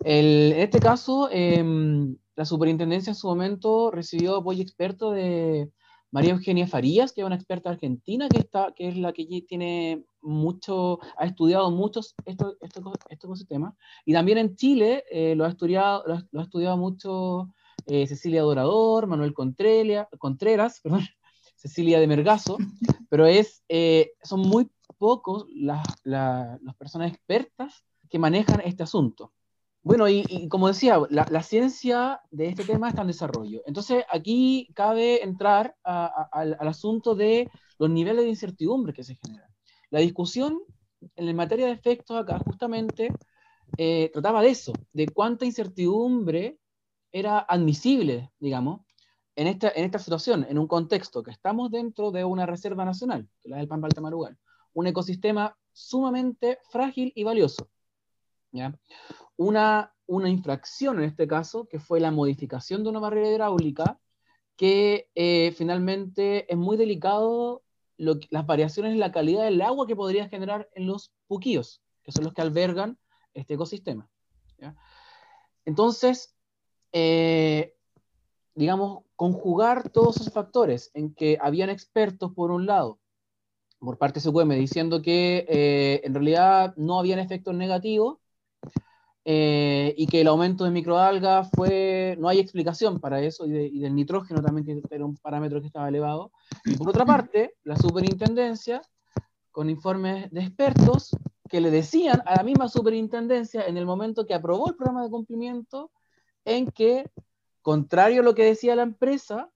en 0.05 0.59
este 0.59 0.81
caso, 0.81 1.29
em, 1.31 2.17
la 2.37 2.45
superintendencia 2.45 3.11
en 3.11 3.15
su 3.15 3.27
momento 3.27 3.91
recibió 3.91 4.37
apoyo 4.37 4.63
experto 4.63 5.11
de 5.13 5.71
María 6.15 6.33
Eugenia 6.33 6.69
Farías, 6.69 7.13
que 7.13 7.23
es 7.23 7.27
una 7.27 7.35
experta 7.35 7.71
argentina, 7.71 8.29
que, 8.29 8.39
está, 8.39 8.73
que 8.77 8.87
es 8.87 8.97
la 8.97 9.13
que 9.13 9.27
tiene 9.49 10.05
mucho, 10.23 11.01
ha 11.19 11.27
estudiado 11.27 11.73
muchos 11.73 12.15
estos, 12.25 12.57
estos, 12.61 12.85
ecosistemas. 13.11 13.75
Y 14.05 14.13
también 14.13 14.39
en 14.39 14.55
Chile 14.55 15.03
eh, 15.11 15.35
lo, 15.35 15.45
ha 15.45 15.49
estudiado, 15.49 16.05
lo, 16.07 16.41
ha 16.41 16.43
estudiado 16.45 16.77
mucho 16.77 17.51
eh, 17.87 18.07
Cecilia 18.07 18.43
Dorador, 18.43 19.09
Manuel 19.09 19.35
Contreras, 19.35 20.07
Contreras 20.19 20.81
perdón, 20.81 21.01
Cecilia 21.57 21.99
de 21.99 22.07
Mergazo, 22.07 22.59
pero 23.11 23.27
es, 23.27 23.65
eh, 23.69 24.13
son 24.23 24.41
muy 24.41 24.71
pocos 24.99 25.47
las, 25.53 25.85
personas 26.79 27.13
expertas 27.13 27.85
que 28.09 28.19
manejan 28.19 28.63
este 28.65 28.83
asunto. 28.83 29.34
Bueno, 29.85 30.09
y, 30.09 30.49
como 30.49 30.69
decía, 30.69 30.99
la, 31.11 31.43
ciencia 31.43 32.23
de 32.31 32.49
este 32.49 32.65
tema 32.65 32.89
está 32.89 33.03
en 33.03 33.09
desarrollo. 33.09 33.61
Entonces, 33.67 34.03
aquí 34.11 34.71
cabe 34.75 35.23
entrar 35.23 35.77
al 35.85 36.57
asunto 36.67 37.15
de 37.15 37.51
los 37.79 37.91
niveles 37.91 38.25
de 38.25 38.31
incertidumbre 38.31 38.95
que 38.95 39.05
se 39.05 39.17
generan. 39.17 39.51
La 39.91 40.01
discusión 40.01 40.59
en 41.17 41.37
materia 41.37 41.67
de 41.67 41.73
efectos 41.73 42.17
acá 42.17 42.39
justamente 42.39 43.13
eh, 43.77 44.11
trataba 44.11 44.41
de 44.41 44.49
eso, 44.49 44.73
de 44.95 45.07
cuánta 45.09 45.45
incertidumbre 45.45 46.59
era 47.13 47.41
admisible, 47.41 48.33
digamos, 48.39 48.81
en 49.37 49.49
esta, 49.49 49.69
esta 49.69 49.99
situación, 49.99 50.47
en 50.49 50.59
un 50.59 50.67
contexto 50.67 51.23
que 51.23 51.31
estamos 51.31 51.71
dentro 51.71 52.11
de 52.11 52.25
una 52.25 52.47
reserva 52.47 52.87
nacional, 52.87 53.29
que 53.43 53.49
es 53.49 53.51
la 53.51 53.59
del 53.59 53.69
Pampa 53.69 53.89
Tamarugal, 53.89 54.39
un 54.73 54.87
ecosistema 54.87 55.55
sumamente 55.73 56.59
frágil 56.71 57.13
y 57.15 57.25
valioso. 57.25 57.69
Una, 59.37 59.95
una 60.07 60.29
infracción 60.29 60.99
en 60.99 61.05
este 61.05 61.27
caso, 61.27 61.67
que 61.67 61.81
fue 61.81 62.01
la 62.01 62.11
modificación 62.11 62.83
de 62.83 62.91
una 62.91 63.01
barrera 63.01 63.31
hidráulica, 63.31 64.01
que 64.57 65.11
eh, 65.15 65.53
finalmente 65.57 66.51
es 66.53 66.57
muy 66.57 66.77
delicado 66.77 67.63
las 67.97 68.47
variaciones 68.47 68.93
en 68.93 69.01
la 69.01 69.13
calidad 69.13 69.45
del 69.45 69.63
agua 69.63 69.87
que 69.87 69.97
podría 69.97 70.29
generar 70.29 70.69
en 70.75 70.87
los 70.87 71.13
puquíos, 71.27 71.83
que 72.03 72.13
son 72.13 72.25
los 72.25 72.35
que 72.35 72.43
albergan 72.43 72.99
este 73.35 73.55
ecosistema. 73.55 74.09
Entonces, 75.65 76.35
eh, 76.93 77.75
digamos, 78.55 79.05
conjugar 79.17 79.91
todos 79.91 80.17
esos 80.17 80.33
factores 80.33 80.91
en 80.95 81.15
que 81.15 81.39
habían 81.41 81.71
expertos, 81.71 82.33
por 82.35 82.51
un 82.51 82.67
lado, 82.67 83.01
por 83.79 83.99
parte 83.99 84.21
de 84.21 84.31
SQM, 84.31 84.55
diciendo 84.55 85.03
que 85.03 85.47
eh, 85.49 86.01
en 86.05 86.15
realidad 86.15 86.75
no 86.77 86.99
habían 86.99 87.19
efectos 87.19 87.55
negativos, 87.55 88.19
eh, 89.27 89.95
y 89.97 90.07
que 90.07 90.21
el 90.21 90.27
aumento 90.27 90.65
de 90.65 90.71
microalgas 90.71 91.49
fue, 91.55 92.17
no 92.19 92.29
hay 92.29 92.39
explicación 92.39 93.01
para 93.01 93.21
eso, 93.21 93.47
y, 93.47 93.79
del 93.79 93.95
nitrógeno 93.95 94.43
también, 94.43 94.83
que 94.83 94.95
era 94.95 95.05
un 95.05 95.17
parámetro 95.17 95.61
que 95.61 95.69
estaba 95.69 95.89
elevado. 95.89 96.31
Y 96.65 96.77
por 96.77 96.91
otra 96.91 97.07
parte, 97.07 97.55
la 97.65 97.77
superintendencia, 97.77 98.83
con 99.51 99.71
informes 99.71 100.31
de 100.31 100.41
expertos, 100.41 101.17
que 101.49 101.61
le 101.61 101.71
decían 101.71 102.23
a 102.27 102.37
la 102.37 102.43
misma 102.43 102.69
superintendencia 102.69 103.67
en 103.67 103.77
el 103.77 103.87
momento 103.87 104.27
que 104.27 104.35
aprobó 104.35 104.69
el 104.69 104.77
programa 104.77 105.05
de 105.05 105.11
cumplimiento, 105.11 105.91
en 106.45 106.71
que, 106.71 107.11
contrario 107.63 108.21
a 108.21 108.25
lo 108.25 108.35
que 108.35 108.45
decía 108.45 108.77
la 108.77 108.83
empresa, 108.83 109.51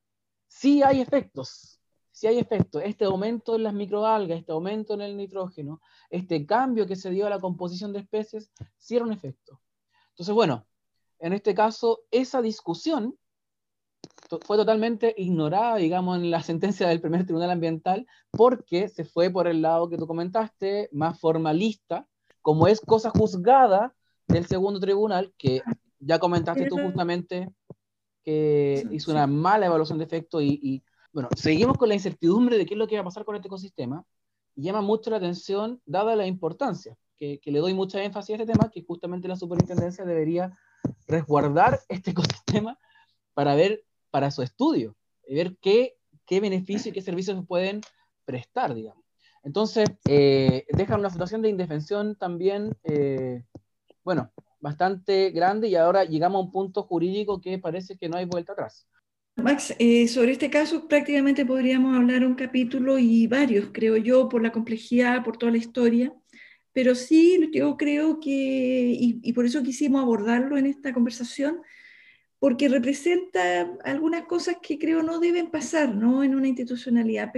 sí 0.47 0.83
hay 0.83 1.01
efectos, 1.01 1.78
sí 2.19 2.27
hay 2.27 2.39
efectos. 2.39 2.83
Este 2.85 3.05
aumento 3.05 3.55
en 3.55 3.63
las 3.63 3.73
microalgas, 3.73 4.41
este 4.41 4.51
aumento 4.51 4.95
en 4.95 5.03
el 5.03 5.17
nitrógeno, 5.17 5.81
este 6.11 6.45
cambio 6.45 6.85
que 6.85 6.97
se 6.97 7.11
dio 7.11 7.27
a 7.27 7.31
la 7.31 7.39
composición 7.39 7.93
de 7.93 8.01
especies, 8.01 8.51
sí 8.77 8.97
era 8.97 9.05
un 9.05 9.13
efecto. 9.13 9.61
Entonces, 10.11 10.35
bueno, 10.35 10.67
en 11.21 11.33
este 11.33 11.55
caso, 11.55 12.01
esa 12.11 12.43
discusión 12.43 13.17
fue 14.45 14.57
totalmente 14.57 15.15
ignorada, 15.17 15.77
digamos, 15.77 16.19
en 16.19 16.33
la 16.33 16.43
sentencia 16.43 16.89
del 16.89 17.01
primer 17.01 17.25
tribunal 17.25 17.53
ambiental, 17.53 18.05
porque 18.33 18.89
se 18.89 19.05
fue 19.05 19.31
por 19.31 19.47
el 19.47 19.63
lado 19.63 19.89
que 19.89 19.97
tú 19.97 20.09
comentaste, 20.09 20.89
más 20.91 21.21
formalista, 21.21 22.09
como 22.43 22.67
es 22.67 22.81
cosa 22.81 23.11
juzgada 23.11 23.95
del 24.27 24.45
segundo 24.47 24.81
tribunal, 24.81 25.33
que 25.39 25.63
ya 26.01 26.19
comentaste 26.19 26.67
tú 26.67 26.79
justamente 26.79 27.49
que 28.25 28.85
hizo 28.91 29.13
una 29.13 29.29
mala 29.29 29.67
evaluación 29.67 29.99
de 29.99 30.05
efecto 30.05 30.43
y, 30.43 30.83
bueno, 31.13 31.29
seguimos 31.37 31.77
con 31.77 31.89
la 31.89 31.95
incertidumbre 31.95 32.59
de 32.59 32.67
qué 32.67 32.75
es 32.75 32.79
lo 32.79 32.87
que 32.87 32.97
va 32.97 33.03
a 33.03 33.05
pasar 33.05 33.25
con 33.25 33.37
este 33.37 33.49
ecosistema 33.49 34.05
y 34.55 34.63
llama 34.63 34.83
mucho 34.83 35.11
la 35.11 35.17
atención 35.17 35.81
dada 35.87 36.17
la 36.17 36.27
importancia, 36.27 36.97
que, 37.17 37.41
le 37.45 37.59
doy 37.59 37.75
mucha 37.75 38.03
énfasis 38.03 38.31
a 38.31 38.43
este 38.43 38.53
tema, 38.53 38.71
que 38.71 38.83
justamente 38.83 39.29
la 39.29 39.37
superintendencia 39.37 40.05
debería 40.05 40.53
resguardar 41.07 41.81
este 41.89 42.11
ecosistema 42.11 42.79
para 43.35 43.55
ver 43.55 43.85
para 44.11 44.31
su 44.31 44.43
estudio, 44.43 44.97
y 45.27 45.35
ver 45.35 45.57
qué, 45.61 45.97
qué 46.27 46.37
y 46.37 46.93
qué 46.93 47.03
servicios 47.03 47.37
se 47.39 47.43
pueden 47.45 47.83
prestar, 48.25 48.75
digamos. 48.75 49.05
Entonces, 49.43 49.89
eh, 50.09 50.67
dejan 50.71 51.01
una 51.01 51.11
situación 51.11 51.43
de 51.43 51.51
indefensión 51.51 52.17
también, 52.17 52.77
eh, 52.85 53.45
bueno, 54.03 54.33
bastante 54.61 55.31
grande 55.31 55.69
y 55.69 55.77
ahora 55.77 56.05
llegamos 56.05 56.41
a 56.41 56.45
un 56.45 56.51
punto 56.51 56.83
jurídico 56.83 57.41
que 57.41 57.59
parece 57.59 57.97
que 57.97 58.09
no 58.09 58.17
hay 58.17 58.25
vuelta 58.25 58.53
atrás. 58.53 58.89
Max, 59.43 59.73
eh, 59.79 60.09
sobre 60.09 60.33
este 60.33 60.51
caso 60.51 60.89
prácticamente 60.89 61.47
podríamos 61.47 61.97
hablar 61.97 62.27
un 62.27 62.35
capítulo 62.35 62.99
y 62.99 63.29
varios, 63.29 63.71
creo 63.73 63.97
yo, 63.97 64.29
por 64.29 64.43
la 64.43 64.51
complejidad, 64.51 65.23
por 65.23 65.37
toda 65.37 65.53
la 65.53 65.59
historia, 65.59 66.13
pero 66.73 66.97
sí 66.97 67.49
yo 67.53 67.77
creo 67.77 68.19
que, 68.19 68.97
y, 69.01 69.33
por 69.33 69.47
eso 69.47 69.63
quisimos 69.63 70.03
abordarlo 70.03 70.59
en 70.59 70.67
esta 70.67 70.93
conversación, 70.93 71.61
porque 72.41 72.69
representa 72.69 73.77
algunas 73.85 74.25
cosas 74.25 74.57
que 74.61 74.77
creo 74.77 75.05
no 75.05 75.21
deben 75.21 75.51
pasar 75.53 75.95
¿no? 75.95 76.25
en 76.25 76.35
una 76.35 76.49
institucionalidad. 76.49 77.33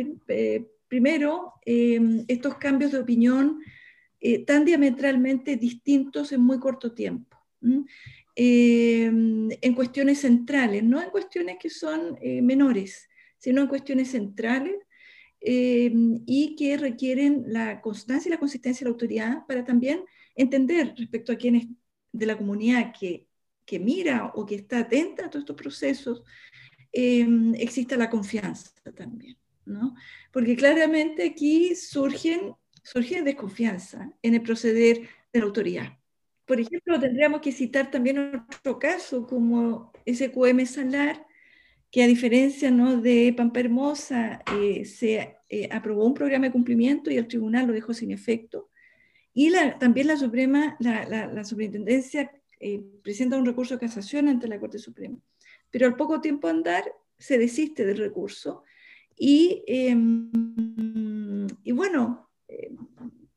Primero, 0.88 1.54
em, 1.66 2.24
estos 2.28 2.56
cambios 2.56 2.92
de 2.92 2.98
opinión 2.98 3.60
eh, 4.20 4.44
tan 4.44 4.64
diametralmente 4.64 5.56
distintos 5.56 6.32
en 6.32 6.40
muy 6.40 6.58
corto 6.58 6.92
tiempo, 6.92 7.36
em, 8.42 9.48
en 9.60 9.74
cuestiones 9.74 10.20
centrales, 10.20 10.82
no 10.82 11.02
en 11.02 11.10
cuestiones 11.10 11.56
que 11.60 11.68
son 11.68 12.16
eh, 12.22 12.40
menores, 12.42 13.08
sino 13.38 13.62
en 13.62 13.68
cuestiones 13.68 14.10
centrales 14.10 14.76
em, 15.40 16.22
y 16.26 16.56
que 16.56 16.76
requieren 16.76 17.44
la 17.46 17.80
constancia 17.80 18.28
y 18.28 18.32
la 18.32 18.38
consistencia 18.38 18.84
de 18.84 18.90
la 18.90 18.94
autoridad 18.94 19.46
para 19.46 19.64
también 19.64 20.04
entender 20.34 20.94
respecto 20.96 21.32
a 21.32 21.36
quienes 21.36 21.66
de 22.12 22.26
la 22.26 22.36
comunidad 22.36 22.92
que 22.98 23.26
que 23.70 23.78
mira 23.78 24.32
o 24.34 24.44
que 24.44 24.56
está 24.56 24.80
atenta 24.80 25.26
a 25.26 25.30
todos 25.30 25.44
estos 25.44 25.54
procesos, 25.54 26.24
eh, 26.92 27.24
exista 27.54 27.96
la 27.96 28.10
confianza 28.10 28.72
también, 28.96 29.36
¿no? 29.64 29.94
Porque 30.32 30.56
claramente 30.56 31.24
aquí 31.24 31.76
surgen, 31.76 32.56
surge 32.82 33.22
desconfianza 33.22 34.10
en 34.22 34.34
el 34.34 34.42
proceder 34.42 35.08
de 35.32 35.38
la 35.38 35.46
autoridad. 35.46 35.99
Por 36.50 36.58
ejemplo, 36.58 36.98
tendríamos 36.98 37.40
que 37.42 37.52
citar 37.52 37.92
también 37.92 38.18
otro 38.18 38.76
caso 38.80 39.24
como 39.24 39.92
SQM 40.04 40.66
Salar, 40.66 41.24
que 41.92 42.02
a 42.02 42.08
diferencia 42.08 42.72
¿no? 42.72 43.00
de 43.00 43.32
Pampa 43.36 43.60
Hermosa, 43.60 44.42
eh, 44.58 44.84
se 44.84 45.36
eh, 45.48 45.68
aprobó 45.70 46.04
un 46.04 46.14
programa 46.14 46.46
de 46.46 46.50
cumplimiento 46.50 47.08
y 47.08 47.18
el 47.18 47.28
tribunal 47.28 47.68
lo 47.68 47.72
dejó 47.72 47.94
sin 47.94 48.10
efecto. 48.10 48.68
Y 49.32 49.50
la, 49.50 49.78
también 49.78 50.08
la 50.08 50.16
Suprema, 50.16 50.76
la, 50.80 51.08
la, 51.08 51.28
la 51.28 51.44
Superintendencia 51.44 52.32
eh, 52.58 52.82
presenta 53.04 53.38
un 53.38 53.46
recurso 53.46 53.74
de 53.74 53.86
casación 53.86 54.26
ante 54.26 54.48
la 54.48 54.58
Corte 54.58 54.80
Suprema. 54.80 55.20
Pero 55.70 55.86
al 55.86 55.94
poco 55.94 56.20
tiempo 56.20 56.48
andar 56.48 56.82
se 57.16 57.38
desiste 57.38 57.86
del 57.86 57.98
recurso 57.98 58.64
y, 59.16 59.62
em, 59.68 61.46
y 61.62 61.70
bueno, 61.70 62.28
eh, 62.48 62.74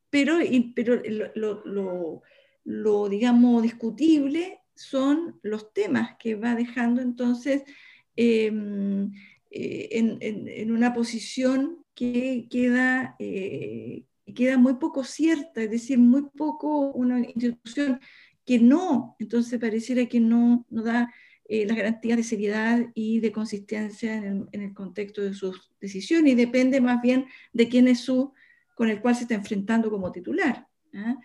pero, 0.10 0.40
pero 0.74 1.00
lo, 1.36 1.64
lo, 1.64 2.24
digamos, 2.66 3.64
discutible 3.64 4.60
son 4.76 5.40
los 5.44 5.74
temas 5.74 6.16
que 6.18 6.36
va 6.36 6.56
dejando 6.56 7.02
entonces 7.02 7.64
em, 8.16 9.12
eh, 9.52 9.90
en, 9.92 10.18
en, 10.22 10.72
una 10.72 10.94
posición 10.94 11.86
que 11.94 12.48
queda, 12.50 13.16
queda 13.20 14.58
muy 14.58 14.76
poco 14.76 15.04
cierta, 15.04 15.62
es 15.62 15.70
decir, 15.70 16.00
muy 16.00 16.24
poco 16.36 16.92
una 16.92 17.20
institución 17.20 18.00
que 18.46 18.60
no, 18.60 19.16
entonces 19.20 19.60
pareciera 19.60 20.06
que 20.08 20.20
no, 20.20 20.66
no 20.70 20.84
da 20.84 21.14
eh, 21.46 21.66
las 21.66 21.76
garantías 21.76 22.18
de 22.18 22.24
seriedad 22.24 22.86
y 22.94 23.20
de 23.20 23.32
consistencia 23.32 24.16
en 24.16 24.48
el, 24.52 24.74
contexto 24.74 25.22
de 25.22 25.34
sus 25.34 25.72
decisiones 25.80 26.34
y 26.34 26.36
depende 26.36 26.80
más 26.80 27.02
bien 27.02 27.26
de 27.52 27.68
quién 27.68 27.88
es 27.88 28.00
su 28.00 28.34
con 28.76 28.90
el 28.90 29.02
cual 29.02 29.16
se 29.16 29.24
está 29.24 29.36
enfrentando 29.36 29.92
como 29.92 30.12
titular. 30.12 30.68
¿ah? 30.94 31.18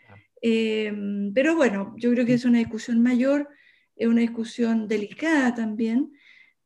Eh, 0.43 0.93
pero 1.35 1.57
bueno, 1.57 1.95
yo 1.97 2.11
creo 2.11 2.25
que 2.27 2.35
es 2.35 2.45
una 2.45 2.59
discusión 2.59 3.03
mayor, 3.03 3.49
es 3.97 4.07
una 4.07 4.21
discusión 4.21 4.89
delicada 4.89 5.55
también 5.55 6.13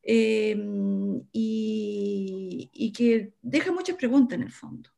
eh, 0.02 0.56
y, 1.32 2.70
y 2.72 2.92
que 2.92 3.32
deja 3.40 3.72
muchas 3.72 3.96
preguntas 3.96 4.38
en 4.38 4.44
el 4.44 4.52
fondo 4.52 4.90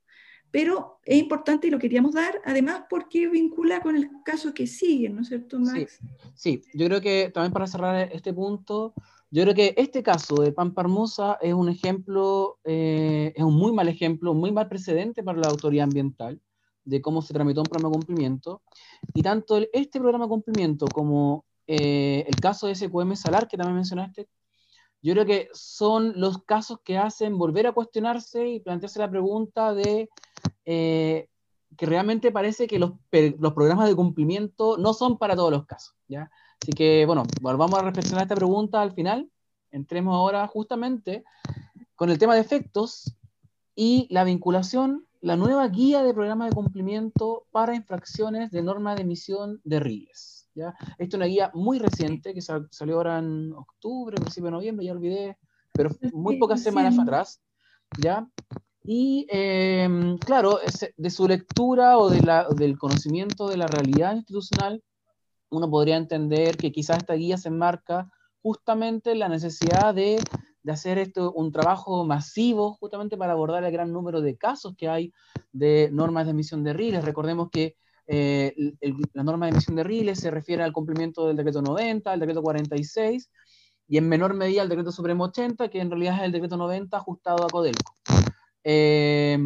pero 0.55 1.01
es 1.05 1.19
importante 1.19 1.67
y 1.67 1.71
lo 1.71 1.81
queríamos 1.81 2.15
dar, 2.15 2.41
además 2.45 2.85
porque 2.89 3.29
vincula 3.29 3.81
con 3.81 3.97
el 3.97 4.09
caso 4.25 4.55
que 4.55 4.69
sigue, 4.69 5.09
¿no 5.09 5.23
es 5.23 5.27
cierto, 5.27 5.59
Max? 5.59 5.99
Sí, 6.37 6.63
yo 6.73 6.87
creo 6.87 7.01
que 7.01 7.33
también 7.35 7.53
para 7.53 7.67
cerrar 7.67 8.09
este 8.13 8.33
punto, 8.33 8.95
yo 9.33 9.43
creo 9.43 9.53
que 9.53 9.75
este 9.77 10.05
caso 10.05 10.37
de 10.37 10.53
Pampa 10.53 10.83
Hermosa 10.83 11.39
es 11.43 11.53
un 11.53 11.69
ejemplo, 11.69 12.61
eh, 12.63 13.33
es 13.35 13.43
un 13.43 13.57
muy 13.57 13.73
mal 13.73 13.89
ejemplo, 13.89 14.33
muy 14.33 14.53
mal 14.53 14.69
precedente 14.69 15.25
para 15.25 15.41
la 15.41 15.49
autoridad 15.49 15.87
ambiental 15.87 16.41
de 16.85 17.01
cómo 17.01 17.23
se 17.23 17.35
tramitó 17.35 17.61
un 17.61 17.67
programa 17.67 17.91
de 17.91 17.95
cumplimiento, 17.95 18.63
y 19.15 19.23
tanto 19.23 19.59
este 19.73 19.99
programa 19.99 20.27
de 20.27 20.31
cumplimiento 20.31 20.87
como 20.87 21.45
eh, 21.67 22.25
el 22.27 22.37
caso 22.37 22.67
de 22.67 22.75
SQM 22.75 23.15
Salar, 23.17 23.49
que 23.49 23.57
también 23.57 23.77
mencionaste, 23.77 24.29
yo 25.03 25.13
creo 25.13 25.27
que 25.27 25.49
son 25.53 26.15
los 26.17 26.43
casos 26.45 26.79
que 26.83 26.97
hacen 26.97 27.37
volver 27.37 27.67
a 27.67 27.73
cuestionarse 27.73 28.49
y 28.49 28.61
plantearse 28.61 28.99
la 28.99 29.11
pregunta 29.11 29.75
de 29.75 30.09
eh, 30.65 31.29
que 31.77 31.87
realmente 31.87 32.33
parece 32.33 32.67
que 32.67 32.79
los, 32.79 32.93
los, 33.39 33.53
programas 33.53 33.89
de 33.89 33.95
cumplimiento 33.95 34.79
no 34.79 34.95
son 34.95 35.19
para 35.19 35.37
todos 35.37 35.51
los 35.51 35.67
casos. 35.67 35.95
¿ya? 36.09 36.31
Así 36.63 36.73
que, 36.73 37.05
bueno, 37.05 37.25
volvamos 37.43 37.79
a 37.79 37.83
reflexionar 37.83 38.23
esta 38.23 38.35
pregunta 38.35 38.81
al 38.81 38.93
final. 38.93 39.31
Entremos 39.71 40.15
ahora 40.15 40.47
justamente 40.47 41.25
con 41.97 42.11
el 42.11 42.19
tema 42.19 42.35
de 42.35 42.41
efectos 42.41 43.15
y 43.75 44.07
la 44.11 44.25
vinculación 44.25 45.07
la 45.25 45.37
nueva 45.37 45.67
guía 45.69 46.03
de 46.03 46.13
programa 46.13 46.45
de 46.45 46.53
cumplimiento 46.53 47.47
para 47.51 47.75
infracciones 47.75 48.51
de 48.51 48.63
norma 48.63 48.95
de 48.95 49.03
emisión 49.03 49.59
de 49.65 49.81
RILES. 49.81 50.51
¿ya? 50.55 50.75
Esta 50.99 51.03
es 51.03 51.15
una 51.15 51.25
guía 51.25 51.51
muy 51.55 51.79
reciente 51.79 52.35
que 52.35 52.43
salió 52.43 52.97
ahora 52.97 53.21
en 53.21 53.55
octubre, 53.55 54.17
principio 54.17 54.49
de 54.49 54.51
noviembre, 54.51 54.85
ya 54.85 54.93
olvidé, 54.93 55.39
pero 55.73 55.89
muy 56.13 56.39
pocas 56.39 56.63
semanas 56.63 56.99
atrás. 56.99 57.41
¿ya? 57.99 58.29
Y 58.83 59.27
em, 59.31 60.19
claro, 60.19 60.59
de 60.95 61.11
su 61.11 61.27
lectura 61.27 61.97
o 61.97 62.11
de 62.11 62.21
la, 62.21 62.47
del 62.51 62.77
conocimiento 62.77 63.49
de 63.49 63.57
la 63.57 63.67
realidad 63.67 64.17
institucional, 64.17 64.85
uno 65.49 65.71
podría 65.71 65.97
entender 65.97 66.59
que 66.59 66.71
quizás 66.71 66.99
esta 66.99 67.15
guía 67.15 67.39
se 67.39 67.49
enmarca 67.49 68.11
justamente 68.43 69.13
en 69.13 69.21
la 69.21 69.31
necesidad 69.31 69.95
de 69.95 70.23
de 70.65 70.73
hacer 70.73 70.99
esto 70.99 71.31
un 71.33 71.53
trabajo 71.53 72.05
masivo 72.05 72.75
justamente 72.75 73.17
para 73.17 73.35
abordar 73.35 73.63
el 73.65 73.73
gran 73.73 73.93
número 73.93 74.21
de 74.23 74.37
casos 74.37 74.75
que 74.77 74.89
hay 74.89 75.13
de 75.53 75.91
normas 75.93 76.25
de 76.25 76.33
emisión 76.33 76.65
de 76.65 76.73
riles. 76.73 77.05
Recordemos 77.05 77.51
que 77.51 77.77
eh, 78.07 78.55
la 79.13 79.23
norma 79.23 79.47
de 79.47 79.53
emisión 79.53 79.77
de 79.77 79.85
riles 79.85 80.19
se 80.19 80.31
refiere 80.31 80.63
al 80.63 80.73
cumplimiento 80.73 81.27
del 81.27 81.37
decreto 81.37 81.61
90, 81.61 82.11
al 82.11 82.19
decreto 82.19 82.43
46 82.43 83.31
y 83.87 83.99
en 83.99 84.09
menor 84.09 84.33
medida 84.33 84.63
al 84.63 84.71
decreto 84.71 84.91
supremo 84.91 85.25
80, 85.25 85.69
que 85.69 85.81
en 85.81 85.91
realidad 85.91 86.17
es 86.17 86.23
el 86.25 86.33
decreto 86.33 86.57
90 86.57 86.97
ajustado 86.97 87.45
a 87.45 87.49
Codelco. 87.49 87.95
Eh, 88.65 89.39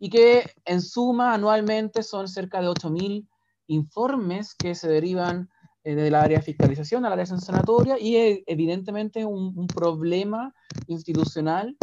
y 0.00 0.10
que 0.10 0.50
en 0.64 0.82
suma 0.82 1.34
anualmente 1.34 2.02
son 2.02 2.26
cerca 2.26 2.60
de 2.60 2.66
8.000 2.66 3.28
informes 3.68 4.56
que 4.56 4.74
se 4.74 4.88
derivan 4.88 5.48
eh, 5.86 5.94
de 5.94 6.10
la 6.10 6.22
área 6.22 6.38
de 6.38 6.44
fiscalización 6.44 7.04
a 7.04 7.08
la 7.08 7.12
área 7.12 7.26
sancionatoria 7.26 7.96
y 7.96 8.16
eh, 8.16 8.44
evidentemente 8.48 9.24
un, 9.24 9.68
problema 9.68 10.52
institucional 10.88 11.76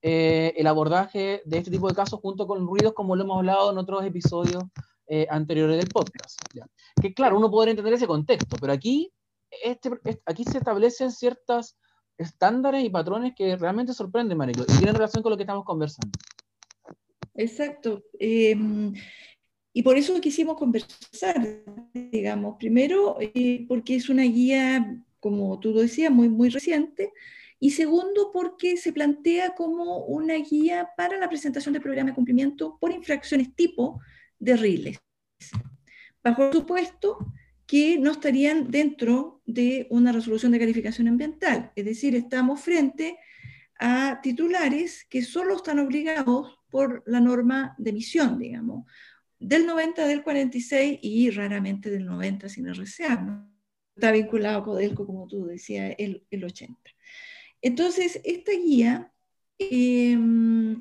eh, 0.00 0.54
el 0.56 0.66
abordaje 0.66 1.42
de 1.44 1.58
este 1.58 1.70
tipo 1.70 1.86
de 1.86 1.94
casos 1.94 2.20
junto 2.20 2.46
con 2.46 2.66
ruidos 2.66 2.94
como 2.94 3.16
lo 3.16 3.24
hemos 3.24 3.36
hablado 3.36 3.70
en 3.70 3.76
otros 3.76 4.02
episodios 4.06 4.64
anteriores 5.28 5.76
del 5.76 5.88
podcast. 5.88 6.40
Que 7.02 7.12
claro, 7.12 7.36
uno 7.36 7.50
podría 7.50 7.72
entender 7.72 7.94
ese 7.94 8.06
contexto, 8.06 8.56
pero 8.60 8.72
aquí, 8.72 9.12
este, 9.62 9.90
aquí 10.24 10.44
se 10.44 10.58
establecen 10.58 11.10
ciertos 11.10 11.76
estándares 12.16 12.84
y 12.84 12.90
patrones 12.90 13.32
que 13.36 13.56
realmente 13.56 13.92
sorprenden, 13.92 14.38
Marico, 14.38 14.62
y 14.62 14.76
tienen 14.76 14.94
relación 14.94 15.24
con 15.24 15.30
lo 15.30 15.36
que 15.36 15.42
estamos 15.42 15.64
conversando. 15.64 16.16
Exacto. 17.34 18.04
Y 19.72 19.82
por 19.82 19.96
eso 19.96 20.20
quisimos 20.20 20.56
conversar, 20.56 21.62
digamos, 21.94 22.56
primero 22.58 23.18
eh, 23.20 23.64
porque 23.68 23.96
es 23.96 24.08
una 24.08 24.24
guía, 24.24 25.00
como 25.20 25.60
tú 25.60 25.72
lo 25.72 25.80
decías, 25.80 26.10
muy, 26.10 26.28
muy 26.28 26.48
reciente, 26.48 27.12
y 27.60 27.70
segundo 27.70 28.30
porque 28.32 28.76
se 28.76 28.92
plantea 28.92 29.54
como 29.54 30.04
una 30.06 30.34
guía 30.34 30.90
para 30.96 31.18
la 31.18 31.28
presentación 31.28 31.74
de 31.74 31.80
programa 31.80 32.10
de 32.10 32.14
cumplimiento 32.14 32.78
por 32.80 32.90
infracciones 32.90 33.54
tipo 33.54 34.00
de 34.38 34.56
RILES, 34.56 34.98
bajo 36.24 36.52
supuesto 36.52 37.18
que 37.66 37.98
no 37.98 38.10
estarían 38.10 38.70
dentro 38.70 39.42
de 39.46 39.86
una 39.90 40.10
resolución 40.10 40.50
de 40.50 40.58
calificación 40.58 41.06
ambiental, 41.06 41.70
es 41.76 41.84
decir, 41.84 42.16
estamos 42.16 42.60
frente 42.60 43.18
a 43.78 44.20
titulares 44.22 45.06
que 45.08 45.22
solo 45.22 45.56
están 45.56 45.78
obligados 45.78 46.58
por 46.70 47.02
la 47.06 47.20
norma 47.20 47.74
de 47.78 47.90
emisión, 47.90 48.38
digamos, 48.38 48.86
del 49.40 49.66
90, 49.66 50.06
del 50.06 50.22
46 50.22 51.00
y 51.02 51.30
raramente 51.30 51.90
del 51.90 52.04
90 52.04 52.48
sin 52.48 52.68
RCA. 52.68 53.16
¿no? 53.16 53.50
Está 53.96 54.12
vinculado 54.12 54.60
a 54.60 54.64
Codelco, 54.64 55.06
como 55.06 55.26
tú 55.26 55.46
decías, 55.46 55.94
el, 55.98 56.24
el 56.30 56.44
80. 56.44 56.78
Entonces, 57.62 58.20
esta 58.24 58.52
guía 58.52 59.12
em, 59.58 60.80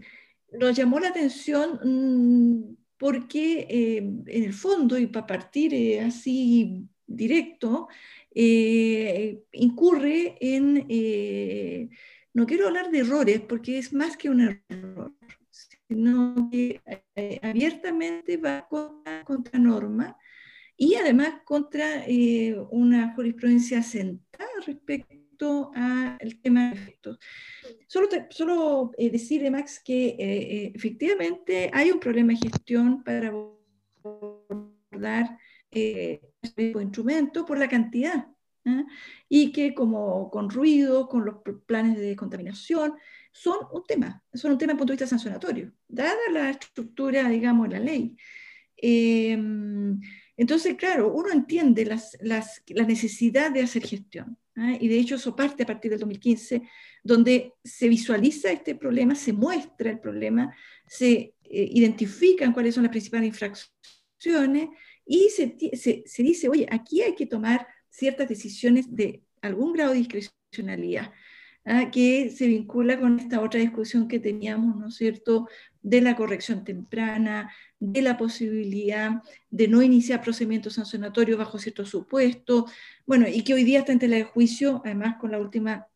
nos 0.51 0.75
llamó 0.77 0.99
la 0.99 1.09
atención 1.09 1.79
mm, 1.83 2.77
porque 2.97 3.65
em, 3.69 4.23
en 4.27 4.43
el 4.43 4.53
fondo, 4.53 4.97
y 4.97 5.07
para 5.07 5.27
partir 5.27 5.73
eh, 5.73 6.01
así 6.01 6.87
directo, 7.07 7.87
eh, 8.33 9.41
incurre 9.53 10.37
en, 10.39 10.85
eh, 10.89 11.89
no 12.33 12.45
quiero 12.45 12.67
hablar 12.67 12.91
de 12.91 12.99
errores, 12.99 13.41
porque 13.41 13.77
es 13.79 13.93
más 13.93 14.15
que 14.17 14.29
un 14.29 14.41
error, 14.71 15.13
sino 15.89 16.49
que 16.51 16.81
eh, 17.15 17.39
abiertamente 17.41 18.37
va 18.37 18.67
contra, 19.25 19.59
norma 19.59 20.15
y 20.77 20.95
además 20.95 21.41
contra 21.43 22.05
eh, 22.05 22.55
una 22.69 23.13
jurisprudencia 23.15 23.81
sentada 23.81 24.47
respecto 24.65 25.71
al 25.73 26.39
tema 26.41 26.69
de 26.69 26.75
efectos. 26.75 27.19
Solo, 27.87 28.07
solo 28.29 28.91
eh, 28.97 29.09
decirle, 29.09 29.49
Max, 29.49 29.81
que 29.83 30.71
efectivamente 30.75 31.71
hay 31.73 31.91
un 31.91 31.99
problema 31.99 32.33
de 32.33 32.39
gestión 32.39 33.03
para 33.03 33.33
abordar 34.03 35.37
este 35.71 36.21
tipo 36.55 36.79
de 36.79 36.85
instrumento 36.85 37.45
por 37.45 37.57
la 37.57 37.67
cantidad. 37.67 38.27
¿ah? 38.65 38.83
Y 39.27 39.51
que 39.51 39.73
como 39.73 40.29
con 40.29 40.49
ruido, 40.49 41.07
con 41.07 41.25
los 41.25 41.37
planes 41.65 41.97
de 41.97 42.15
contaminación, 42.15 42.93
son 43.31 43.57
un 43.71 43.83
tema, 43.83 44.23
son 44.33 44.51
un 44.51 44.57
tema 44.57 44.73
desde 44.73 44.75
el 44.75 44.77
punto 44.77 44.93
de 44.93 44.95
vista 44.95 45.07
sancionatorio, 45.07 45.71
dada 45.87 46.17
la 46.31 46.49
estructura, 46.49 47.29
digamos, 47.29 47.69
de 47.69 47.79
la 47.79 47.83
ley. 47.83 48.15
Em, 48.77 49.99
entonces, 50.37 50.75
claro, 50.75 51.13
uno 51.13 51.31
entiende 51.31 51.85
las, 51.85 52.17
las, 52.21 52.63
la 52.67 52.85
necesidad 52.85 53.51
de 53.51 53.61
hacer 53.61 53.85
gestión. 53.85 54.37
¿ah? 54.55 54.77
Y 54.79 54.87
de 54.87 54.97
hecho 54.97 55.15
eso 55.15 55.35
parte 55.35 55.63
a 55.63 55.65
partir 55.65 55.91
del 55.91 55.99
2015, 55.99 56.61
donde 57.03 57.53
se 57.63 57.89
visualiza 57.89 58.51
este 58.51 58.75
problema, 58.75 59.15
se 59.15 59.33
muestra 59.33 59.91
el 59.91 59.99
problema, 59.99 60.55
se 60.87 61.11
eh, 61.43 61.69
identifican 61.73 62.53
cuáles 62.53 62.75
son 62.75 62.83
las 62.83 62.91
principales 62.91 63.27
infracciones 63.27 64.69
y 65.05 65.29
se, 65.29 65.57
se, 65.73 66.03
se 66.05 66.23
dice, 66.23 66.47
oye, 66.47 66.67
aquí 66.69 67.01
hay 67.01 67.15
que 67.15 67.25
tomar 67.25 67.67
ciertas 67.89 68.29
decisiones 68.29 68.85
de 68.95 69.23
algún 69.41 69.73
grado 69.73 69.91
de 69.91 69.99
discrecionalidad. 69.99 71.11
¿Ah? 71.69 71.91
que 71.91 72.29
se 72.29 72.47
vincula 72.47 72.99
con 72.99 73.19
esta 73.19 73.39
otra 73.39 73.59
discusión 73.59 74.07
que 74.07 74.19
teníamos, 74.19 74.75
¿no 74.75 74.87
es 74.87 74.95
cierto?, 74.95 75.47
de 75.81 76.01
la 76.01 76.15
corrección 76.15 76.65
temprana, 76.65 77.51
de 77.79 78.01
la 78.01 78.17
posibilidad 78.17 79.23
de 79.49 79.67
no 79.69 79.81
iniciar 79.81 80.21
procedimientos 80.21 80.73
sancionatorios 80.73 81.37
bajo 81.37 81.57
ciertos 81.57 81.89
supuestos, 81.89 82.69
bueno, 83.05 83.27
y 83.27 83.43
que 83.43 83.53
hoy 83.53 83.63
día 83.63 83.79
está 83.79 83.93
en 83.93 83.99
tela 83.99 84.17
de 84.17 84.23
juicio, 84.23 84.81
además 84.83 85.15
con 85.19 85.31
la 85.31 85.39
última 85.39 85.87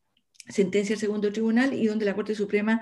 sentencia 0.48 0.94
del 0.94 1.02
segundo 1.02 1.32
tribunal 1.32 1.74
y 1.74 1.88
donde 1.88 2.06
la 2.06 2.16
Corte 2.16 2.36
Suprema 2.36 2.82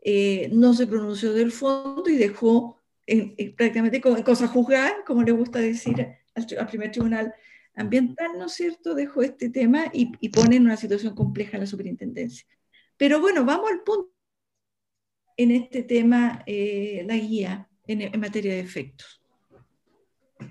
eh, 0.00 0.48
no 0.52 0.72
se 0.72 0.86
pronunció 0.86 1.32
del 1.32 1.52
fondo 1.52 2.08
y 2.08 2.16
dejó 2.16 2.80
en, 3.06 3.34
prácticamente 3.56 4.00
cosa 4.00 4.46
juzgada, 4.46 4.94
como 5.06 5.22
le 5.22 5.32
gusta 5.32 5.58
decir 5.58 6.00
al, 6.34 6.46
al 6.58 6.66
primer 6.66 6.92
tribunal 6.92 7.34
ambiental, 7.78 8.32
¿no 8.38 8.46
es 8.46 8.52
cierto?, 8.52 8.94
dejó 8.94 9.22
este 9.22 9.50
tema 9.50 9.86
y, 9.92 10.28
pone 10.28 10.56
en 10.56 10.64
una 10.64 10.76
situación 10.76 11.14
compleja 11.14 11.58
la 11.58 11.66
superintendencia. 11.66 12.46
Pero 12.96 13.20
bueno, 13.20 13.44
vamos 13.44 13.70
al 13.70 13.82
punto 13.82 14.12
en 15.36 15.52
este 15.52 15.84
tema, 15.84 16.42
eh, 16.46 17.04
la 17.06 17.16
guía 17.16 17.68
en, 17.86 18.20
materia 18.20 18.52
de 18.52 18.60
efectos. 18.60 19.22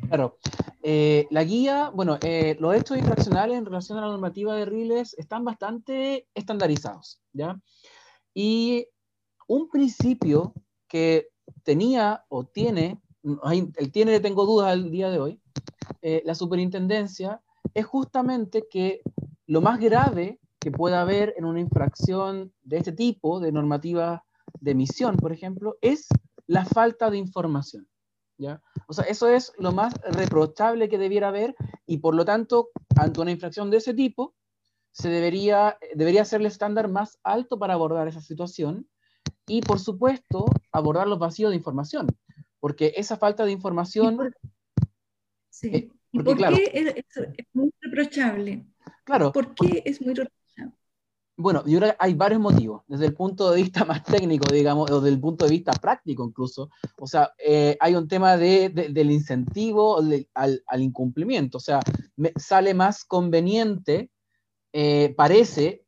Claro. 0.08 0.40
Eh, 0.82 1.28
la 1.30 1.44
guía, 1.44 1.92
bueno, 1.94 2.18
eh, 2.22 2.56
los 2.60 2.74
hechos 2.74 2.98
infraccionales 2.98 3.58
en 3.58 3.66
relación 3.66 3.98
a 3.98 4.02
la 4.02 4.08
normativa 4.08 4.56
de 4.56 4.66
RILES 4.66 5.16
están 5.18 5.44
bastante 5.44 6.28
estandarizados, 6.34 7.22
¿ya? 7.34 7.60
Y 8.34 8.88
un 9.48 9.70
principio 9.70 10.54
que 10.88 11.28
tenía 11.64 12.24
o 12.30 12.46
tiene, 12.46 13.02
el 13.78 13.92
tiene, 13.92 14.20
tengo 14.22 14.46
dudas 14.46 14.72
al 14.72 14.90
día 14.90 15.10
de 15.10 15.20
hoy, 15.20 15.42
eh, 16.02 16.22
la 16.26 16.36
superintendencia 16.36 17.42
es 17.74 17.86
justamente 17.86 18.66
que 18.70 19.02
lo 19.46 19.62
más 19.62 19.80
grave 19.80 20.40
que 20.60 20.72
pueda 20.72 21.02
haber 21.02 21.34
en 21.38 21.46
una 21.46 21.60
infracción 21.60 22.54
de 22.64 22.78
este 22.78 22.92
tipo, 22.92 23.40
de 23.40 23.52
normativa 23.52 24.24
de 24.60 24.72
emisión, 24.72 25.18
por 25.18 25.32
ejemplo, 25.32 25.78
es 25.82 26.08
la 26.48 26.66
falta 26.66 27.10
de 27.10 27.18
información. 27.18 27.88
¿ya? 28.38 28.62
O 28.88 28.94
sea, 28.94 29.06
eso 29.06 29.28
es 29.30 29.54
lo 29.58 29.72
más 29.72 29.94
reprochable 30.04 30.90
que 30.90 30.98
debiera 30.98 31.30
haber 31.30 31.56
y 31.86 31.98
por 31.98 32.16
lo 32.16 32.26
tanto, 32.26 32.70
ante 32.96 33.22
una 33.22 33.32
infracción 33.32 33.70
de 33.70 33.78
ese 33.78 33.94
tipo, 33.94 34.36
se 34.92 35.10
debería, 35.10 35.78
debería 35.96 36.26
ser 36.26 36.42
el 36.42 36.48
estándar 36.48 36.90
más 36.90 37.20
alto 37.24 37.60
para 37.60 37.76
abordar 37.76 38.08
esa 38.08 38.22
situación 38.22 38.88
y, 39.46 39.62
por 39.62 39.80
supuesto, 39.80 40.46
abordar 40.72 41.08
los 41.08 41.20
vacíos 41.20 41.52
de 41.52 41.58
información, 41.58 42.08
porque 42.60 42.94
esa 42.96 43.18
falta 43.18 43.46
de 43.46 43.52
información... 43.52 44.34
Sí. 45.60 45.70
Eh, 45.74 45.92
¿Y 46.12 46.20
por 46.22 46.38
qué 46.38 46.72
es, 46.74 47.46
muy 47.54 47.72
reprochable? 47.82 48.66
Claro. 49.04 49.32
¿Por 49.32 49.56
qué 49.56 49.82
es 49.86 50.00
muy 50.02 50.14
reprochable? 50.14 50.74
Bueno, 51.36 51.64
yo 51.66 51.80
creo 51.80 51.92
que 51.92 51.98
hay 52.00 52.14
varios 52.14 52.42
motivos, 52.42 52.84
desde 52.88 53.08
el 53.08 53.14
punto 53.14 53.50
de 53.52 53.62
vista 53.62 53.84
más 53.86 54.04
técnico, 54.04 54.52
digamos, 54.54 54.90
o 54.92 55.02
desde 55.02 55.16
el 55.16 55.20
punto 55.20 55.46
de 55.46 55.52
vista 55.52 55.72
práctico 55.74 56.26
incluso. 56.26 56.70
O 56.98 57.08
sea, 57.08 57.32
eh, 57.44 57.76
hay 57.80 57.96
un 57.96 58.08
tema 58.08 58.38
de, 58.38 58.70
del 58.70 59.12
incentivo 59.12 60.00
al, 60.00 60.62
al, 60.66 60.82
incumplimiento. 60.82 61.58
O 61.58 61.62
sea, 61.62 61.80
me, 62.16 62.32
sale 62.36 62.76
más 62.76 63.04
conveniente, 63.04 64.12
eh, 64.74 65.14
parece, 65.18 65.86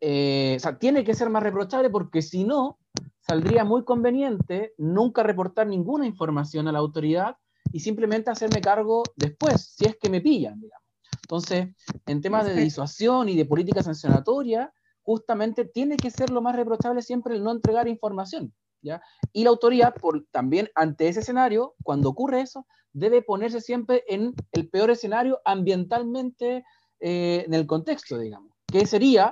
o 0.00 0.60
sea, 0.60 0.78
tiene 0.78 1.02
que 1.02 1.14
ser 1.14 1.28
más 1.28 1.42
reprochable 1.42 1.90
porque 1.90 2.22
si 2.22 2.44
no, 2.44 2.78
saldría 3.20 3.64
muy 3.64 3.84
conveniente 3.84 4.74
nunca 4.78 5.24
reportar 5.24 5.66
ninguna 5.66 6.06
información 6.06 6.68
a 6.68 6.72
la 6.72 6.78
autoridad 6.78 7.36
y 7.72 7.80
simplemente 7.80 8.30
hacerme 8.30 8.60
cargo 8.60 9.02
después, 9.16 9.74
si 9.76 9.86
es 9.86 9.96
que 9.96 10.10
me 10.10 10.20
pillan, 10.20 10.60
digamos. 10.60 10.86
Entonces, 11.22 11.68
en 12.06 12.22
temas 12.22 12.46
de 12.46 12.54
disuasión 12.54 13.28
y 13.28 13.36
de 13.36 13.44
política 13.44 13.82
sancionatoria, 13.82 14.72
justamente 15.02 15.64
tiene 15.64 15.96
que 15.96 16.10
ser 16.10 16.30
lo 16.30 16.40
más 16.40 16.56
reprochable 16.56 17.02
siempre 17.02 17.34
el 17.34 17.42
no 17.42 17.52
entregar 17.52 17.88
información. 17.88 18.54
¿ya? 18.80 19.02
Y 19.32 19.44
la 19.44 19.50
autoridad, 19.50 19.94
por, 19.94 20.26
también 20.30 20.70
ante 20.74 21.08
ese 21.08 21.20
escenario, 21.20 21.74
cuando 21.82 22.08
ocurre 22.08 22.40
eso, 22.40 22.66
debe 22.92 23.22
ponerse 23.22 23.60
siempre 23.60 24.04
en 24.08 24.34
el 24.52 24.68
peor 24.68 24.90
escenario 24.90 25.40
ambientalmente 25.44 26.64
eh, 27.00 27.44
en 27.46 27.54
el 27.54 27.66
contexto, 27.66 28.18
digamos. 28.18 28.52
¿Qué 28.66 28.86
sería, 28.86 29.30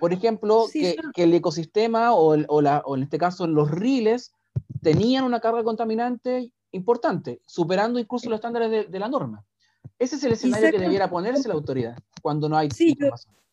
por 0.00 0.12
ejemplo, 0.12 0.66
que, 0.72 0.96
el 1.16 1.34
ecosistema 1.34 2.14
o, 2.14 2.36
o, 2.36 2.96
en 2.96 3.02
este 3.02 3.18
caso 3.18 3.46
los 3.46 3.70
riles 3.70 4.32
tenían 4.82 5.24
una 5.24 5.40
carga 5.40 5.64
contaminante 5.64 6.52
importante, 6.74 7.40
superando 7.46 7.98
incluso 7.98 8.28
los 8.28 8.38
estándares 8.38 8.90
de, 8.90 8.98
la 8.98 9.08
norma. 9.08 9.44
Ese 9.98 10.16
es 10.16 10.24
el 10.24 10.32
escenario 10.32 10.70
que 10.70 10.78
debiera 10.78 11.08
ponerse 11.08 11.48
la 11.48 11.54
autoridad 11.54 11.96
cuando 12.22 12.48
no 12.48 12.56
hay 12.56 12.70
sí, 12.70 12.96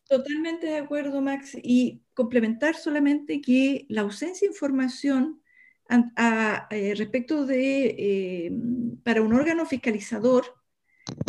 totalmente 0.08 0.66
de 0.66 0.78
acuerdo, 0.78 1.20
Max. 1.20 1.56
Y 1.62 2.02
complementar 2.14 2.74
solamente 2.74 3.40
que 3.40 3.86
la 3.88 4.02
ausencia 4.02 4.46
de 4.46 4.52
información 4.52 5.42
eh, 6.70 6.94
respecto 6.96 7.44
de, 7.44 7.84
eh, 7.98 8.52
para 9.02 9.22
un 9.22 9.34
órgano 9.34 9.66
fiscalizador, 9.66 10.44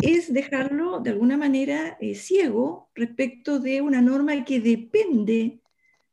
es 0.00 0.32
dejarlo 0.32 1.00
de 1.00 1.10
alguna 1.10 1.36
manera 1.36 1.98
eh, 2.00 2.14
ciego 2.14 2.90
respecto 2.94 3.58
de 3.58 3.82
una 3.82 4.00
norma 4.00 4.44
que 4.44 4.60
depende, 4.60 5.60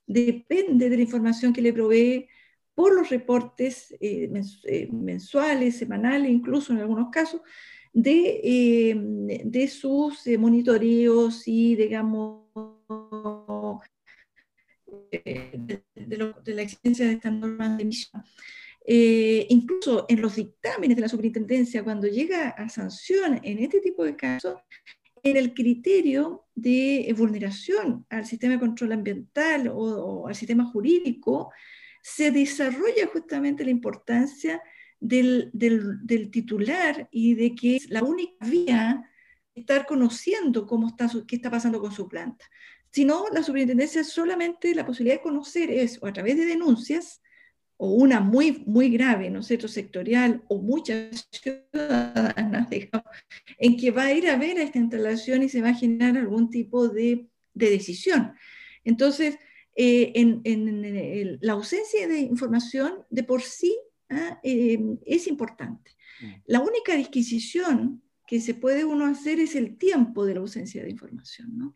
depende 0.07 0.89
de 0.89 0.95
la 0.97 1.03
información 1.03 1.53
que 1.53 1.61
le 1.61 1.73
provee 1.73 2.27
por 2.75 2.93
los 2.93 3.09
reportes 3.09 3.91
eh, 3.99 4.31
eh, 4.65 4.89
mensuales, 4.91 5.77
semanales, 5.77 6.31
incluso 6.31 6.73
en 6.73 6.79
algunos 6.79 7.09
casos, 7.11 7.41
de, 7.93 9.41
de 9.43 9.67
sus 9.67 10.25
monitoreos 10.39 11.45
y, 11.45 11.75
digamos, 11.75 12.45
de, 15.11 15.83
la 16.45 16.61
existencia 16.61 17.05
de 17.05 17.13
estas 17.13 17.33
normas 17.33 17.77
de 17.77 17.83
emisión. 17.83 18.23
Eh, 18.85 19.45
incluso 19.49 20.05
en 20.09 20.21
los 20.21 20.35
dictámenes 20.35 20.95
de 20.95 21.01
la 21.01 21.09
superintendencia, 21.09 21.83
cuando 21.83 22.07
llega 22.07 22.49
a 22.49 22.67
sanción 22.69 23.39
en 23.43 23.59
este 23.59 23.79
tipo 23.79 24.03
de 24.03 24.15
casos, 24.15 24.55
en 25.23 25.37
el 25.37 25.53
criterio 25.53 26.45
de 26.55 27.13
vulneración 27.15 28.07
al 28.09 28.25
sistema 28.25 28.53
de 28.53 28.59
control 28.59 28.93
ambiental 28.93 29.71
o, 29.71 30.27
al 30.27 30.35
sistema 30.35 30.65
jurídico, 30.65 31.51
se 32.01 32.31
desarrolla 32.31 33.07
justamente 33.11 33.63
la 33.63 33.71
importancia 33.71 34.61
del, 34.99 35.49
del, 35.53 36.29
titular 36.31 37.09
y 37.11 37.33
de 37.33 37.55
que 37.55 37.75
es 37.77 37.89
la 37.89 38.03
única 38.03 38.45
vía 38.45 39.09
estar 39.55 39.85
conociendo 39.85 40.65
cómo 40.67 40.87
está 40.87 41.09
qué 41.27 41.35
está 41.35 41.49
pasando 41.49 41.79
con 41.79 41.91
su 41.91 42.07
planta. 42.07 42.45
Si 42.91 43.05
no, 43.05 43.25
la 43.33 43.41
superintendencia 43.41 44.03
solamente 44.03 44.75
la 44.75 44.85
posibilidad 44.85 45.17
de 45.17 45.23
conocer 45.23 45.71
es 45.71 45.99
a 46.03 46.13
través 46.13 46.37
de 46.37 46.45
denuncias 46.45 47.21
o 47.77 47.93
una 47.93 48.19
muy, 48.19 48.63
muy 48.67 48.91
grave, 48.91 49.31
¿no 49.31 49.39
es 49.39 49.47
sectorial, 49.47 50.43
o 50.49 50.61
muchas 50.61 51.27
ciudadanas, 51.31 52.69
digamos, 52.69 53.07
en 53.57 53.75
que 53.75 53.89
va 53.89 54.03
a 54.03 54.13
ir 54.13 54.29
a 54.29 54.37
ver 54.37 54.59
a 54.59 54.63
esta 54.63 54.77
instalación 54.77 55.41
y 55.41 55.49
se 55.49 55.63
va 55.63 55.69
a 55.69 55.73
generar 55.73 56.15
algún 56.15 56.51
tipo 56.51 56.89
de, 56.89 57.27
de 57.55 57.69
decisión. 57.71 58.33
Entonces, 58.83 59.39
eh, 59.75 60.11
en, 60.15 60.41
en, 60.43 61.37
la 61.41 61.53
ausencia 61.53 62.07
de 62.07 62.19
información 62.19 63.05
de 63.09 63.23
por 63.23 63.41
sí 63.41 63.77
eh, 64.43 64.79
es 65.05 65.27
importante. 65.27 65.91
Mm. 66.21 66.25
La 66.45 66.59
única 66.59 66.95
disquisición 66.95 68.01
que 68.27 68.39
se 68.39 68.53
puede 68.53 68.85
uno 68.85 69.05
hacer 69.05 69.39
es 69.39 69.55
el 69.55 69.77
tiempo 69.77 70.25
de 70.25 70.35
la 70.35 70.39
ausencia 70.41 70.83
de 70.83 70.89
información. 70.89 71.57
¿no? 71.57 71.75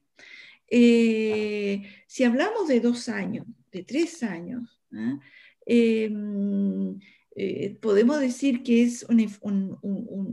Eh, 0.69 1.83
si 2.07 2.23
hablamos 2.23 2.67
de 2.67 2.79
dos 2.79 3.09
años, 3.09 3.45
de 3.71 3.83
tres 3.83 4.23
años, 4.23 4.79
¿ah? 4.93 5.19
Em, 5.65 6.99
eh, 7.35 7.77
podemos 7.81 8.19
decir 8.19 8.63
que 8.63 8.83
es 8.83 9.03
una, 9.09 9.25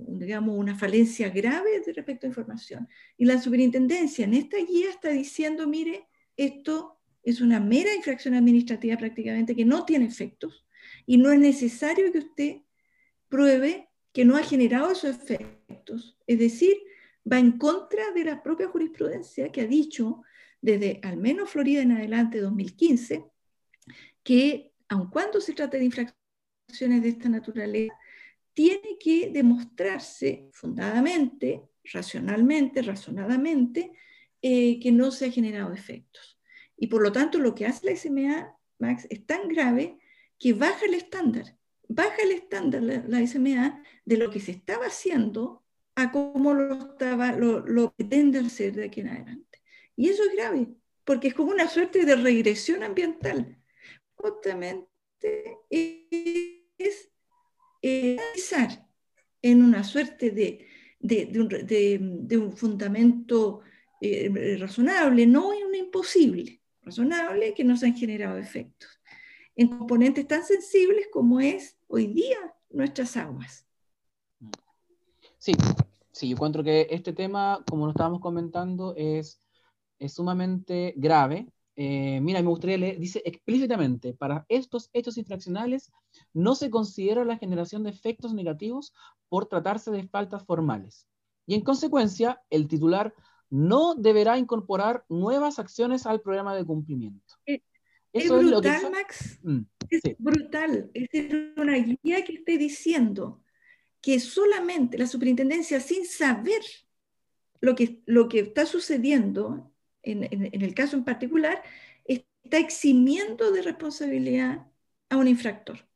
digamos, 0.08 0.56
una 0.56 0.78
falencia 0.78 1.30
grave 1.30 1.82
respecto 1.84 2.26
a 2.26 2.28
información. 2.28 2.88
Y 3.16 3.24
la 3.24 3.40
superintendencia 3.40 4.24
en 4.24 4.34
esta 4.34 4.58
guía 4.58 4.90
está 4.90 5.08
diciendo, 5.08 5.66
mire, 5.66 6.06
esto 6.36 7.00
es 7.22 7.40
una 7.40 7.60
mera 7.60 7.94
infracción 7.94 8.34
administrativa 8.34 8.96
prácticamente 8.96 9.54
que 9.54 9.64
no 9.64 9.84
tiene 9.84 10.06
efectos 10.06 10.66
y 11.06 11.18
no 11.18 11.32
es 11.32 11.38
necesario 11.38 12.12
que 12.12 12.18
usted 12.18 12.56
pruebe 13.28 13.88
que 14.12 14.24
no 14.24 14.36
ha 14.36 14.42
generado 14.42 14.90
esos 14.90 15.16
efectos. 15.16 16.18
Es 16.26 16.38
decir, 16.38 16.76
va 17.30 17.38
en 17.38 17.58
contra 17.58 18.10
de 18.12 18.24
la 18.24 18.42
propia 18.42 18.68
jurisprudencia 18.68 19.50
que 19.50 19.62
ha 19.62 19.66
dicho 19.66 20.22
desde 20.60 21.00
al 21.02 21.16
menos 21.16 21.50
Florida 21.50 21.82
en 21.82 21.92
adelante 21.92 22.40
2015 22.40 23.24
que 24.22 24.72
aun 24.92 25.08
cuando 25.08 25.40
se 25.40 25.54
trate 25.54 25.78
de 25.78 25.86
infracciones 25.86 27.02
de 27.02 27.08
esta 27.08 27.28
naturaleza, 27.28 27.94
tiene 28.52 28.98
que 29.00 29.30
demostrarse 29.30 30.50
fundadamente, 30.52 31.62
racionalmente, 31.84 32.82
razonadamente, 32.82 33.92
eh, 34.42 34.78
que 34.80 34.92
no 34.92 35.10
se 35.10 35.26
ha 35.26 35.30
generado 35.30 35.72
efectos. 35.72 36.38
Y 36.82 36.88
por 36.88 37.00
lo 37.00 37.12
tanto, 37.12 37.38
lo 37.38 37.54
que 37.54 37.64
hace 37.64 37.86
la 37.86 37.96
SMA, 37.96 38.58
Max, 38.80 39.06
es 39.08 39.24
tan 39.24 39.46
grave 39.46 40.00
que 40.36 40.52
baja 40.52 40.84
el 40.84 40.94
estándar, 40.94 41.56
baja 41.86 42.16
el 42.24 42.32
estándar 42.32 42.82
la, 42.82 43.24
SMA 43.24 43.84
de 44.04 44.16
lo 44.16 44.32
que 44.32 44.40
se 44.40 44.50
estaba 44.50 44.86
haciendo 44.86 45.62
a 45.94 46.10
cómo 46.10 46.54
lo, 46.54 46.74
estaba, 46.74 47.30
lo, 47.30 47.92
pretende 47.94 48.40
hacer 48.40 48.74
de 48.74 48.86
aquí 48.86 49.00
en 49.00 49.10
adelante. 49.10 49.62
Y 49.94 50.08
eso 50.08 50.24
es 50.24 50.32
grave, 50.34 50.74
porque 51.04 51.28
es 51.28 51.34
como 51.34 51.52
una 51.52 51.68
suerte 51.68 52.04
de 52.04 52.16
regresión 52.16 52.82
ambiental 52.82 53.56
justamente 54.16 54.88
es 55.70 57.12
pensar 57.80 58.88
en 59.40 59.62
una 59.62 59.84
suerte 59.84 60.32
de, 60.32 60.66
de, 60.98 62.38
un, 62.38 62.56
fundamento 62.56 63.60
eh, 64.00 64.56
razonable, 64.58 65.26
no 65.26 65.52
en 65.52 65.64
un 65.64 65.74
imposible, 65.76 66.61
razonable 66.82 67.54
que 67.54 67.64
nos 67.64 67.82
han 67.82 67.94
generado 67.94 68.38
efectos 68.38 68.90
en 69.54 69.68
componentes 69.68 70.26
tan 70.26 70.44
sensibles 70.44 71.06
como 71.12 71.40
es 71.40 71.76
hoy 71.88 72.06
día 72.06 72.38
nuestras 72.70 73.16
aguas. 73.16 73.66
Sí, 75.38 75.52
sí, 76.10 76.28
yo 76.28 76.36
encuentro 76.36 76.64
que 76.64 76.86
este 76.90 77.12
tema, 77.12 77.62
como 77.68 77.84
lo 77.84 77.90
estábamos 77.90 78.20
comentando, 78.20 78.94
es, 78.96 79.40
es 79.98 80.14
sumamente 80.14 80.94
grave 80.96 81.52
eh, 81.74 82.20
mira, 82.20 82.42
me 82.42 82.48
gustaría 82.48 82.76
leer, 82.76 82.98
dice 82.98 83.22
explícitamente, 83.24 84.12
para 84.12 84.44
estos 84.48 84.90
hechos 84.92 85.16
infraccionales 85.16 85.90
no 86.34 86.54
se 86.54 86.70
considera 86.70 87.24
la 87.24 87.38
generación 87.38 87.82
de 87.82 87.90
efectos 87.90 88.34
negativos 88.34 88.92
por 89.28 89.46
tratarse 89.46 89.90
de 89.90 90.06
faltas 90.06 90.44
formales. 90.44 91.08
Y 91.46 91.54
en 91.54 91.62
consecuencia, 91.62 92.42
el 92.50 92.68
titular 92.68 93.14
no 93.52 93.94
deberá 93.94 94.38
incorporar 94.38 95.04
nuevas 95.10 95.58
acciones 95.58 96.06
al 96.06 96.22
programa 96.22 96.56
de 96.56 96.64
cumplimiento. 96.64 97.34
Eh, 97.44 97.60
es, 98.10 98.30
brutal, 98.30 98.90
Max. 98.90 99.38
Mm, 99.42 99.60
es 99.90 100.02
brutal. 100.18 100.90
Es 100.94 101.08
una 101.58 101.76
guía 101.76 102.24
que 102.24 102.32
esté 102.32 102.56
diciendo 102.56 103.42
que 104.00 104.20
solamente 104.20 104.96
la 104.96 105.06
superintendencia, 105.06 105.80
sin 105.80 106.06
saber 106.06 106.62
lo 107.60 107.74
que, 107.74 108.00
lo 108.06 108.26
que 108.30 108.40
está 108.40 108.64
sucediendo 108.64 109.70
en, 110.02 110.24
el 110.62 110.74
caso 110.74 110.96
en 110.96 111.04
particular, 111.04 111.62
está 112.06 112.56
eximiendo 112.56 113.52
de 113.52 113.60
responsabilidad 113.60 114.66
a 115.10 115.18
un 115.18 115.28
infractor. 115.28 115.86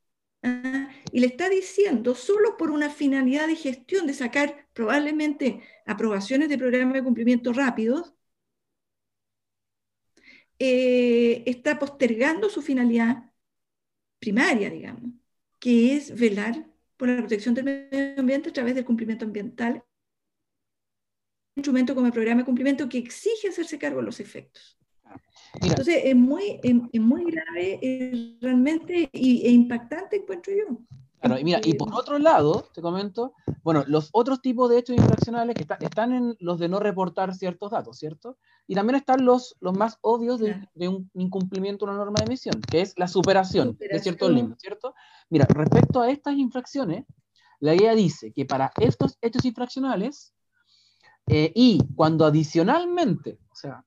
Y 1.11 1.19
le 1.19 1.27
está 1.27 1.49
diciendo, 1.49 2.15
solo 2.15 2.57
por 2.57 2.71
una 2.71 2.89
finalidad 2.89 3.47
de 3.47 3.55
gestión, 3.55 4.07
de 4.07 4.13
sacar 4.13 4.67
probablemente 4.73 5.61
aprobaciones 5.85 6.49
de 6.49 6.57
programas 6.57 6.95
de 6.95 7.03
cumplimiento 7.03 7.53
rápidos, 7.53 8.13
eh, 10.59 11.43
está 11.45 11.77
postergando 11.79 12.49
su 12.49 12.61
finalidad 12.61 13.31
primaria, 14.19 14.69
digamos, 14.69 15.11
que 15.59 15.95
es 15.95 16.17
velar 16.19 16.67
por 16.97 17.09
la 17.09 17.17
protección 17.17 17.53
del 17.55 17.65
medio 17.65 18.19
ambiente 18.19 18.49
a 18.49 18.53
través 18.53 18.75
del 18.75 18.85
cumplimiento 18.85 19.25
ambiental 19.25 19.83
instrumento 21.57 21.95
como 21.95 22.07
el 22.07 22.13
programa 22.13 22.41
de 22.41 22.45
cumplimiento 22.45 22.87
que 22.87 22.99
exige 22.99 23.49
hacerse 23.49 23.79
cargo 23.79 23.99
de 23.99 24.05
los 24.05 24.19
efectos. 24.19 24.76
Entonces, 25.61 26.01
es 26.03 26.15
muy, 26.15 26.59
es, 26.63 27.01
muy 27.01 27.25
grave 27.31 28.37
realmente 28.41 29.09
y, 29.11 29.45
e 29.45 29.51
impactante, 29.51 30.17
encuentro 30.17 30.53
yo. 30.53 30.77
Claro, 31.19 31.39
y 31.39 31.43
mira, 31.43 31.59
y 31.63 31.73
por 31.73 31.93
otro 31.95 32.19
lado, 32.19 32.69
te 32.73 32.81
comento, 32.81 33.33
bueno, 33.63 33.83
los 33.87 34.09
otros 34.11 34.39
tipos 34.39 34.69
de 34.69 34.77
hechos 34.77 34.95
infraccionales 34.95 35.55
que 35.55 35.65
están 35.85 36.13
en 36.13 36.37
los 36.39 36.59
de 36.59 36.69
no 36.69 36.79
reportar 36.79 37.33
ciertos 37.33 37.71
datos, 37.71 37.97
¿cierto? 37.97 38.37
Y 38.67 38.75
también 38.75 38.97
están 38.97 39.25
los, 39.25 39.55
los 39.59 39.75
más 39.75 39.97
obvios 40.01 40.39
de, 40.39 40.87
un 40.87 41.09
incumplimiento 41.15 41.85
de 41.85 41.91
una 41.91 41.99
norma 41.99 42.19
de 42.19 42.25
emisión, 42.25 42.61
que 42.61 42.81
es 42.81 42.93
la 42.97 43.07
superación, 43.07 43.75
de 43.79 43.99
ciertos 43.99 44.29
límites, 44.29 44.59
¿cierto? 44.61 44.93
Mira, 45.29 45.47
respecto 45.49 46.01
a 46.01 46.11
estas 46.11 46.35
infracciones, 46.35 47.05
la 47.59 47.73
guía 47.73 47.95
dice 47.95 48.31
que 48.31 48.45
para 48.45 48.71
estos 48.79 49.17
hechos 49.21 49.43
infraccionales, 49.43 50.33
eh, 51.25 51.51
y 51.55 51.81
cuando 51.95 52.25
adicionalmente, 52.25 53.39
o 53.51 53.55
sea, 53.55 53.83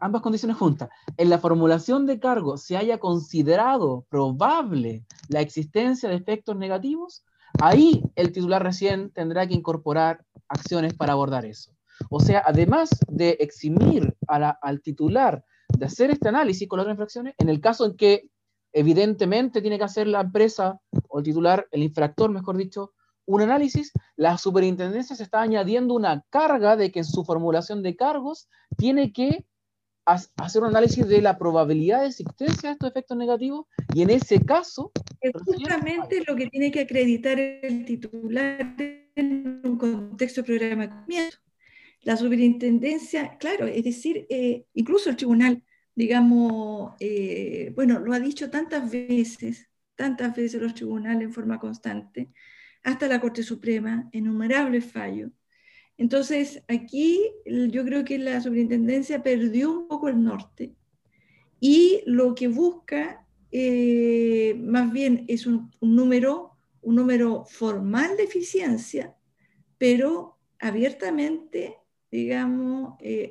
ambas 0.00 0.22
condiciones 0.22 0.56
juntas, 0.56 0.88
en 1.16 1.30
la 1.30 1.38
formulación 1.38 2.06
de 2.06 2.20
cargo 2.20 2.56
se 2.56 2.76
haya 2.76 2.98
considerado 2.98 4.06
probable 4.08 5.04
la 5.28 5.40
existencia 5.40 6.08
de 6.08 6.16
efectos 6.16 6.56
negativos, 6.56 7.24
ahí 7.60 8.02
el 8.16 8.32
titular 8.32 8.62
recién 8.62 9.10
tendrá 9.10 9.46
que 9.46 9.54
incorporar 9.54 10.24
acciones 10.48 10.94
para 10.94 11.12
abordar 11.12 11.44
eso. 11.44 11.72
O 12.10 12.20
sea, 12.20 12.42
además 12.44 12.90
de 13.08 13.36
eximir 13.40 14.14
al 14.26 14.80
titular 14.82 15.44
de 15.68 15.86
hacer 15.86 16.10
este 16.10 16.28
análisis 16.28 16.68
con 16.68 16.78
las 16.78 16.88
infracciones, 16.88 17.34
en 17.38 17.48
el 17.48 17.60
caso 17.60 17.86
en 17.86 17.96
que 17.96 18.30
evidentemente 18.72 19.60
tiene 19.60 19.78
que 19.78 19.84
hacer 19.84 20.06
la 20.06 20.22
empresa 20.22 20.80
o 21.08 21.18
el 21.18 21.24
titular, 21.24 21.66
el 21.70 21.82
infractor, 21.82 22.30
mejor 22.30 22.56
dicho, 22.56 22.92
un 23.24 23.42
análisis, 23.42 23.92
la 24.16 24.36
superintendencia 24.36 25.14
se 25.14 25.22
está 25.22 25.42
añadiendo 25.42 25.94
una 25.94 26.24
carga 26.30 26.76
de 26.76 26.90
que 26.90 27.00
en 27.00 27.04
su 27.04 27.24
formulación 27.24 27.82
de 27.82 27.94
cargos 27.94 28.48
tiene 28.76 29.12
que 29.12 29.46
hacer 30.04 30.62
un 30.62 30.68
análisis 30.68 31.06
de 31.06 31.20
la 31.22 31.38
probabilidad 31.38 32.00
de 32.00 32.08
existencia 32.08 32.70
de 32.70 32.72
estos 32.74 32.90
efectos 32.90 33.16
negativos 33.16 33.66
y 33.94 34.02
en 34.02 34.10
ese 34.10 34.44
caso... 34.44 34.92
Es 35.20 35.32
justamente 35.32 36.22
lo 36.26 36.34
que 36.34 36.48
tiene 36.48 36.70
que 36.70 36.80
acreditar 36.80 37.38
el 37.38 37.84
titular 37.84 38.74
en 39.14 39.60
un 39.64 39.78
contexto 39.78 40.42
de 40.42 40.46
programa 40.46 41.06
La 42.02 42.16
superintendencia, 42.16 43.36
claro, 43.38 43.66
es 43.66 43.84
decir, 43.84 44.26
eh, 44.28 44.64
incluso 44.74 45.10
el 45.10 45.16
tribunal, 45.16 45.62
digamos, 45.94 46.94
eh, 46.98 47.72
bueno, 47.74 48.00
lo 48.00 48.12
ha 48.12 48.18
dicho 48.18 48.50
tantas 48.50 48.90
veces, 48.90 49.68
tantas 49.94 50.34
veces 50.34 50.60
los 50.60 50.74
tribunales 50.74 51.22
en 51.22 51.32
forma 51.32 51.60
constante, 51.60 52.32
hasta 52.82 53.06
la 53.06 53.20
Corte 53.20 53.44
Suprema, 53.44 54.08
innumerables 54.12 54.84
fallos, 54.84 55.30
entonces, 55.98 56.62
aquí 56.68 57.20
yo 57.44 57.84
creo 57.84 58.04
que 58.04 58.18
la 58.18 58.40
superintendencia 58.40 59.22
perdió 59.22 59.70
un 59.70 59.88
poco 59.88 60.08
el 60.08 60.22
norte 60.22 60.74
y 61.60 62.02
lo 62.06 62.34
que 62.34 62.48
busca 62.48 63.24
eh, 63.52 64.54
más 64.58 64.90
bien 64.90 65.24
es 65.28 65.46
un, 65.46 65.70
número, 65.80 66.56
un 66.80 66.96
número 66.96 67.44
formal 67.44 68.16
de 68.16 68.24
eficiencia, 68.24 69.14
pero 69.76 70.38
abiertamente, 70.58 71.76
digamos, 72.10 72.94
eh, 73.00 73.30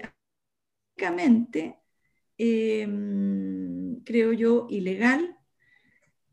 em, 2.38 4.02
creo 4.04 4.34
yo, 4.34 4.68
ilegal 4.70 5.38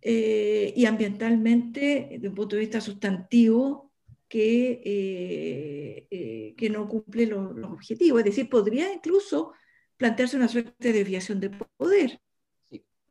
eh, 0.03 0.73
y 0.77 0.85
ambientalmente, 0.85 2.09
desde 2.13 2.29
un 2.29 2.35
punto 2.35 2.57
de 2.57 2.61
vista 2.61 2.81
sustantivo, 2.81 3.88
que, 4.29 4.83
eh, 4.85 6.07
eh, 6.11 6.55
que 6.57 6.71
no 6.71 6.87
cumple 6.89 7.27
los, 7.27 7.57
objetivos. 7.65 8.21
Es 8.21 8.27
decir, 8.27 8.49
podría 8.49 8.93
incluso 8.93 9.53
plantearse 9.97 10.37
una 10.37 10.49
suerte 10.49 10.93
de 10.93 10.99
desviación 10.99 11.41
de 11.41 11.51
poder 11.77 12.21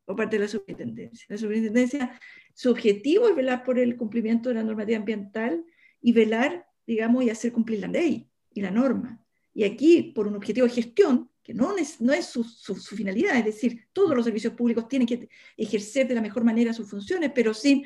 por 0.06 0.16
parte 0.16 0.38
de 0.38 0.44
la 0.44 0.48
superintendencia. 0.48 1.26
La 1.28 1.38
superintendencia, 1.38 2.20
su 2.54 2.72
objetivo 2.72 3.28
es 3.28 3.36
velar 3.36 3.64
por 3.64 3.78
el 3.78 3.98
cumplimiento 3.98 4.50
de 4.50 4.56
la 4.56 4.64
normativa 4.64 4.98
ambiental 4.98 5.66
y 6.02 6.14
velar, 6.14 6.66
digamos, 6.86 7.26
y 7.26 7.30
hacer 7.30 7.52
cumplir 7.52 7.80
la 7.80 7.88
ley 7.88 8.30
y 8.54 8.62
la 8.62 8.72
norma. 8.72 9.22
Y 9.54 9.64
aquí, 9.64 10.14
por 10.16 10.28
un 10.28 10.36
objetivo 10.36 10.66
de 10.66 10.74
gestión, 10.74 11.30
que 11.44 11.54
no 11.54 11.76
es, 11.78 12.00
no 12.00 12.14
es 12.14 12.26
su, 12.26 12.44
su, 12.44 12.76
finalidad, 12.76 13.38
es 13.38 13.46
decir, 13.46 13.88
todos 13.92 14.16
los 14.16 14.26
servicios 14.26 14.54
públicos 14.54 14.88
tienen 14.88 15.08
que 15.08 15.30
ejercer 15.56 16.08
de 16.08 16.16
la 16.16 16.22
mejor 16.22 16.44
manera 16.44 16.74
sus 16.74 16.90
funciones, 16.90 17.32
pero 17.34 17.54
sin, 17.54 17.86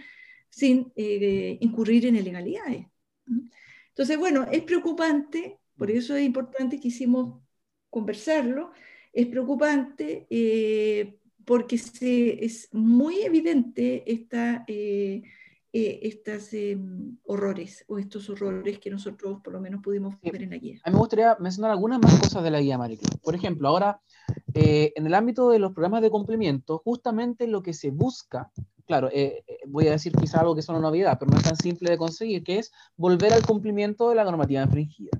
sin 0.49 0.91
eh, 0.95 1.57
incurrir 1.61 2.07
en 2.07 2.17
ilegalidades. 2.17 2.90
Entonces, 3.89 4.17
bueno, 4.17 4.47
es 4.51 4.63
preocupante, 4.63 5.59
por 5.77 5.89
mm. 5.89 5.97
eso 5.97 6.15
es 6.15 6.25
importante 6.25 6.79
que 6.79 6.87
hicimos 6.87 7.41
conversarlo, 7.89 8.71
es 9.13 9.27
preocupante 9.27 10.27
eh, 10.29 11.17
porque 11.45 11.77
se, 11.77 12.43
es 12.43 12.69
muy 12.71 13.21
evidente 13.21 14.03
esta, 14.09 14.63
eh, 14.67 15.21
eh, 15.73 15.99
estos 16.03 16.53
em, 16.53 17.17
horrores 17.25 17.83
o 17.87 17.97
estos 17.97 18.29
horrores 18.29 18.79
que 18.79 18.89
nosotros 18.89 19.41
por 19.43 19.53
lo 19.53 19.59
menos 19.59 19.81
pudimos 19.81 20.15
ver 20.21 20.43
en 20.43 20.51
la 20.51 20.57
guía. 20.57 20.79
A 20.83 20.89
mí 20.89 20.93
me 20.93 20.99
gustaría 20.99 21.35
mencionar 21.39 21.71
algunas 21.71 21.99
más 21.99 22.19
cosas 22.19 22.43
de 22.43 22.51
la 22.51 22.61
guía, 22.61 22.77
Maricruz. 22.77 23.17
Por 23.21 23.35
ejemplo, 23.35 23.67
ahora, 23.67 24.01
en 24.53 25.05
el 25.05 25.13
ámbito 25.13 25.49
de 25.49 25.59
los 25.59 25.73
programas 25.73 26.01
de 26.01 26.09
cumplimiento, 26.09 26.79
justamente 26.79 27.47
lo 27.47 27.61
que 27.61 27.73
se 27.73 27.89
busca 27.89 28.51
claro, 28.91 29.07
eh, 29.13 29.41
eh, 29.47 29.59
voy 29.67 29.87
a 29.87 29.91
decir 29.91 30.11
quizá 30.11 30.41
algo 30.41 30.53
que 30.53 30.59
es 30.59 30.67
una 30.67 30.79
novedad, 30.79 31.17
pero 31.17 31.31
no 31.31 31.37
es 31.37 31.43
tan 31.45 31.55
simple 31.55 31.91
de 31.91 31.97
conseguir, 31.97 32.43
que 32.43 32.59
es 32.59 32.73
volver 32.97 33.31
al 33.31 33.45
cumplimiento 33.45 34.09
de 34.09 34.15
la 34.15 34.25
normativa 34.25 34.61
infringida. 34.63 35.11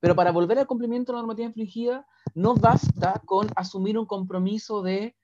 Pero 0.00 0.14
para 0.14 0.32
volver 0.32 0.58
al 0.58 0.66
cumplimiento 0.66 1.12
de 1.12 1.16
la 1.16 1.22
normativa 1.22 1.48
infringida, 1.48 2.06
no 2.34 2.56
basta 2.56 3.22
con 3.24 3.48
asumir 3.56 3.96
un 3.96 4.04
compromiso 4.04 4.82
de, 4.82 5.16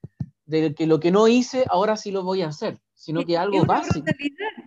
que 0.48 0.87
lo 0.87 1.00
que 1.00 1.11
no 1.11 1.28
hice, 1.28 1.66
ahora 1.68 1.98
sí 1.98 2.12
lo 2.12 2.24
voy 2.24 2.40
a 2.40 2.48
hacer, 2.48 2.81
sino 2.94 3.26
que 3.26 3.37
algo 3.37 3.62
básico. 3.66 4.07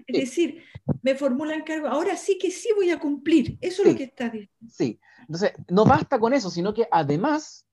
Es 0.05 0.19
decir, 0.19 0.61
me 1.01 1.15
formulan 1.15 1.63
cargo, 1.63 1.87
ahora 1.87 2.15
sí 2.15 2.37
que 2.37 2.51
sí 2.51 2.69
voy 2.75 2.91
a 2.91 2.99
cumplir. 2.99 3.57
Eso 3.59 3.81
es 3.81 3.87
lo 3.89 3.97
que 3.97 4.03
está 4.03 4.25
diciendo. 4.25 4.53
Sí, 4.69 4.99
entonces 5.21 5.53
no 5.67 5.83
basta 5.83 6.19
con 6.19 6.31
eso, 6.31 6.51
sino 6.51 6.75
que 6.75 6.87
además 6.91 7.64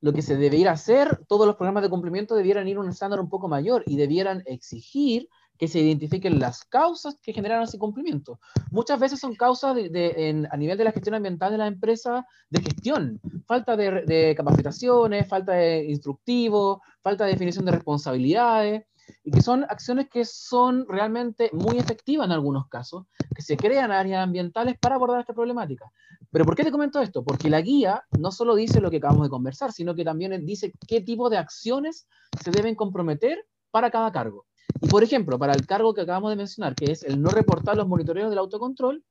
lo 0.00 0.12
que 0.12 0.22
se 0.22 0.36
debería 0.36 0.72
hacer, 0.72 1.20
todos 1.28 1.46
los 1.46 1.56
programas 1.56 1.82
de 1.82 1.90
cumplimiento 1.90 2.34
debieran 2.34 2.68
ir 2.68 2.76
a 2.76 2.80
un 2.80 2.88
estándar 2.88 3.20
un 3.20 3.28
poco 3.28 3.48
mayor 3.48 3.84
y 3.86 3.96
debieran 3.96 4.42
exigir 4.46 5.28
que 5.58 5.68
se 5.68 5.78
identifiquen 5.78 6.40
las 6.40 6.64
causas 6.64 7.20
que 7.22 7.34
generan 7.34 7.62
ese 7.62 7.78
cumplimiento. 7.78 8.40
Muchas 8.70 8.98
veces 8.98 9.20
son 9.20 9.34
causas 9.34 9.74
de, 9.74 10.48
a 10.50 10.56
nivel 10.56 10.78
de 10.78 10.84
la 10.84 10.92
gestión 10.92 11.16
ambiental 11.16 11.52
de 11.52 11.58
la 11.58 11.66
empresa 11.66 12.26
de 12.48 12.62
gestión, 12.62 13.20
falta 13.46 13.76
de, 13.76 14.02
de 14.06 14.34
capacitaciones, 14.34 15.28
falta 15.28 15.52
de 15.52 15.84
instructivos, 15.84 16.78
falta 17.02 17.26
de 17.26 17.32
definición 17.32 17.66
de 17.66 17.72
responsabilidades, 17.72 18.84
y 19.24 19.30
que 19.30 19.42
son 19.42 19.64
acciones 19.64 20.08
que 20.08 20.24
son 20.24 20.86
realmente 20.88 21.50
muy 21.52 21.78
efectivas 21.78 22.26
en 22.26 22.32
algunos 22.32 22.68
casos, 22.68 23.06
que 23.34 23.42
se 23.42 23.56
crean 23.56 23.90
áreas 23.90 24.22
ambientales 24.22 24.76
para 24.78 24.96
abordar 24.96 25.20
esta 25.20 25.34
problemática. 25.34 25.90
Pero 26.30 26.44
¿por 26.44 26.54
qué 26.54 26.64
te 26.64 26.70
comento 26.70 27.00
esto? 27.00 27.24
Porque 27.24 27.50
la 27.50 27.60
guía 27.60 28.04
no 28.18 28.30
solo 28.30 28.54
dice 28.54 28.80
lo 28.80 28.90
que 28.90 28.98
acabamos 28.98 29.26
de 29.26 29.30
conversar, 29.30 29.72
sino 29.72 29.94
que 29.94 30.04
también 30.04 30.44
dice 30.44 30.72
qué 30.86 31.00
tipo 31.00 31.30
de 31.30 31.38
acciones 31.38 32.06
se 32.42 32.50
deben 32.50 32.74
comprometer 32.74 33.46
para 33.70 33.90
cada 33.90 34.12
cargo. 34.12 34.46
Y 34.80 34.88
por 34.88 35.02
ejemplo, 35.02 35.38
para 35.38 35.52
el 35.52 35.66
cargo 35.66 35.94
que 35.94 36.02
acabamos 36.02 36.30
de 36.30 36.36
mencionar, 36.36 36.74
que 36.74 36.92
es 36.92 37.02
el 37.02 37.20
no 37.20 37.30
reportar 37.30 37.76
los 37.76 37.88
monitoreos 37.88 38.30
del 38.30 38.38
autocontrol, 38.38 39.04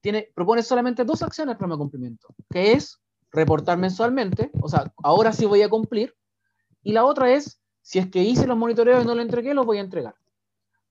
tiene, 0.00 0.28
propone 0.34 0.62
solamente 0.62 1.04
dos 1.04 1.22
acciones 1.22 1.56
para 1.56 1.72
el 1.72 1.78
cumplimiento, 1.78 2.28
que 2.50 2.72
es 2.72 3.00
reportar 3.32 3.78
mensualmente, 3.78 4.50
o 4.60 4.68
sea, 4.68 4.92
ahora 5.02 5.32
sí 5.32 5.46
voy 5.46 5.62
a 5.62 5.68
cumplir, 5.68 6.14
y 6.82 6.92
la 6.92 7.04
otra 7.04 7.30
es 7.30 7.59
si 7.82 7.98
es 7.98 8.10
que 8.10 8.22
hice 8.22 8.46
los 8.46 8.56
monitoreos 8.56 9.04
y 9.04 9.06
no 9.06 9.14
lo 9.14 9.22
entregué, 9.22 9.54
los 9.54 9.66
voy 9.66 9.78
a 9.78 9.82
entregar. 9.82 10.14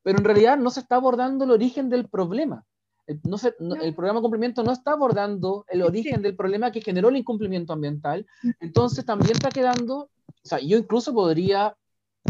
Pero 0.04 0.17
en 0.17 0.23
realidad 0.23 0.58
no 0.58 0.69
se 0.69 0.80
está 0.80 0.95
abordando 0.95 1.45
el 1.45 1.52
origen 1.52 1.89
del 1.89 2.08
problema. 2.08 2.65
El, 3.08 3.19
no 3.23 3.38
el 3.82 3.95
programa 3.95 4.19
de 4.19 4.21
cumplimiento 4.21 4.63
no 4.63 4.71
está 4.71 4.91
abordando 4.91 5.65
el 5.67 5.82
origen 5.82 6.21
del 6.21 6.36
problema 6.36 6.71
que 6.71 6.82
generó 6.82 7.10
el 7.10 7.17
incumplimiento 7.17 7.73
ambiental. 7.73 8.25
Entonces 8.60 9.04
también 9.06 9.32
está 9.32 9.49
quedando, 9.49 10.10
o 10.28 10.43
sea, 10.43 10.60
yo 10.60 10.78
incluso 10.78 11.13
podría, 11.13 11.75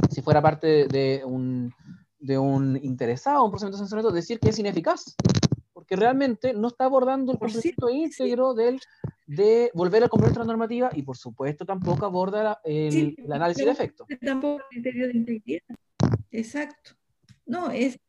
si 0.10 0.22
fuera 0.22 0.41
parte 0.41 0.88
de, 0.88 1.22
un, 1.26 1.74
de 2.19 2.38
un 2.38 2.78
interesado, 2.82 3.43
un 3.43 3.52
procedimiento 3.52 3.78
de 3.78 3.82
sancionamiento, 3.82 4.15
decir 4.15 4.39
que 4.39 4.50
es 4.50 4.60
ineficaz 4.60 5.15
porque 5.89 5.95
realmente 5.95 6.54
no 6.54 6.67
está 6.67 6.86
abordando 6.86 7.32
el 7.32 7.39
concepto 7.39 7.89
íntegro 7.89 8.54
del, 8.54 8.80
de 9.30 9.70
volver 9.76 10.04
a 10.04 10.08
cumplir 10.08 10.32
otra 10.32 10.44
normativa 10.44 10.89
y 10.92 11.04
por 11.04 11.15
supuesto 11.15 11.63
tampoco 11.63 12.04
aborda 12.04 12.60
el, 12.63 13.15
análisis 13.32 13.63
de 13.63 13.71
efecto. 13.71 14.08
Tampoco 14.25 14.63
el 14.71 14.82
criterio 14.82 15.08
de 15.08 15.17
integridad. 15.17 15.62
Exacto. 16.32 16.96
No, 17.46 17.69
es 17.69 18.00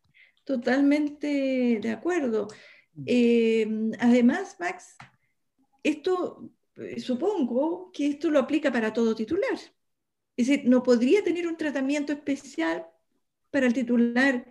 totalmente 0.44 1.78
de 1.82 1.90
acuerdo. 1.90 2.48
Mm. 2.94 3.02
Eh, 3.04 3.90
además, 3.98 4.56
Max, 4.58 4.96
esto 5.82 6.50
eh, 6.76 6.98
supongo 7.00 7.92
que 7.92 8.06
esto 8.06 8.30
lo 8.30 8.38
aplica 8.38 8.72
para 8.72 8.94
todo 8.94 9.14
titular. 9.14 9.58
Es 10.38 10.46
decir, 10.46 10.62
no 10.70 10.82
podría 10.82 11.22
tener 11.22 11.46
un 11.46 11.58
tratamiento 11.58 12.14
especial 12.14 12.86
para 13.50 13.66
el 13.66 13.74
titular 13.74 14.46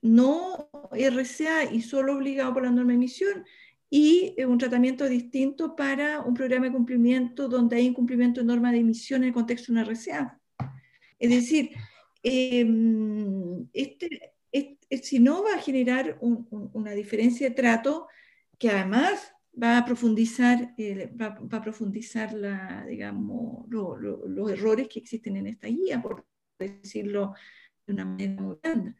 no 0.00 0.70
RCA 0.90 1.64
y 1.70 1.82
solo 1.82 2.16
obligado 2.16 2.54
por 2.54 2.62
la 2.62 2.70
norma 2.70 2.92
de 2.92 2.96
emisión, 2.96 3.44
y 3.96 4.34
eh, 4.36 4.44
un 4.44 4.58
tratamiento 4.58 5.08
distinto 5.08 5.76
para 5.76 6.20
un 6.20 6.34
programa 6.34 6.66
de 6.66 6.72
cumplimiento 6.72 7.48
donde 7.48 7.76
hay 7.76 7.86
incumplimiento 7.86 8.40
de 8.40 8.46
norma 8.48 8.72
de 8.72 8.78
emisión 8.78 9.22
en 9.22 9.28
el 9.28 9.32
contexto 9.32 9.72
de 9.72 9.78
una 9.78 9.88
RCA. 9.88 10.40
Es 11.16 11.30
decir, 11.30 11.70
em, 12.24 13.68
este, 13.72 14.34
si 15.00 15.20
no 15.20 15.44
va 15.44 15.54
a 15.54 15.62
generar 15.62 16.18
una 16.20 16.90
diferencia 16.90 17.48
de 17.48 17.54
trato 17.54 18.08
que 18.58 18.68
además 18.70 19.32
va 19.62 19.78
a 19.78 19.84
profundizar, 19.84 20.74
eh, 20.76 21.08
va, 21.14 21.38
a 21.52 21.62
profundizar 21.62 22.32
la, 22.32 22.84
digamos, 22.88 23.68
los 23.70 24.50
errores 24.50 24.88
que 24.88 24.98
existen 24.98 25.36
en 25.36 25.46
esta 25.46 25.68
guía, 25.68 26.02
por 26.02 26.26
decirlo 26.58 27.32
de 27.86 27.92
una 27.92 28.06
manera 28.06 28.42
muy 28.42 28.56
grande. 28.60 28.96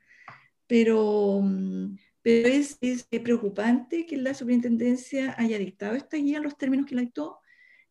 Pero, 0.68 1.40
mm, 1.42 1.96
pero 2.24 2.48
es, 2.48 2.78
es, 2.80 3.04
preocupante 3.22 4.06
que 4.06 4.16
la 4.16 4.32
superintendencia 4.32 5.34
haya 5.36 5.58
dictado 5.58 5.94
esta 5.94 6.16
guía 6.16 6.38
en 6.38 6.44
los 6.44 6.56
términos 6.56 6.86
que 6.86 6.94
la 6.94 7.02
dictó. 7.02 7.40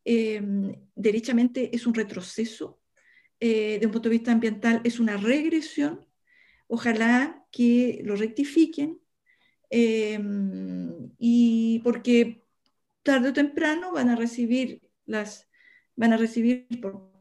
Eh, 0.04 0.42
derechamente 0.96 1.70
es 1.74 1.86
un 1.86 1.94
retroceso, 1.94 2.80
eh, 3.38 3.78
de 3.78 3.86
un 3.86 3.92
punto 3.92 4.08
de 4.08 4.16
vista 4.16 4.32
ambiental 4.32 4.80
es 4.82 4.98
una 4.98 5.16
regresión. 5.16 6.04
Ojalá 6.66 7.46
que 7.52 8.00
lo 8.02 8.16
rectifiquen. 8.16 9.00
Eh, 9.70 10.18
y 11.18 11.80
porque 11.84 12.44
tarde 13.04 13.28
o 13.28 13.32
temprano 13.32 13.92
van 13.92 14.08
a 14.08 14.16
recibir 14.16 14.82
las 15.06 15.48
van 15.94 16.12
a 16.12 16.16
recibir 16.16 16.66
por 16.80 17.12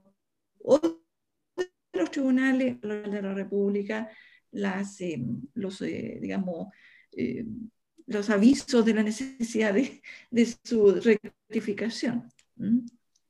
los 1.94 2.12
tribunales 2.12 2.82
de 2.82 3.22
la 3.22 3.34
República 3.36 4.10
las, 4.52 5.00
eh, 5.02 5.24
los, 5.54 5.80
digamos, 5.80 6.70
eh, 7.18 7.46
los 8.06 8.30
avisos 8.30 8.86
de 8.86 8.94
la 8.94 9.04
necesidad 9.04 9.74
de, 9.74 10.02
de 10.30 10.56
su 10.64 10.94
rectificación. 10.96 12.30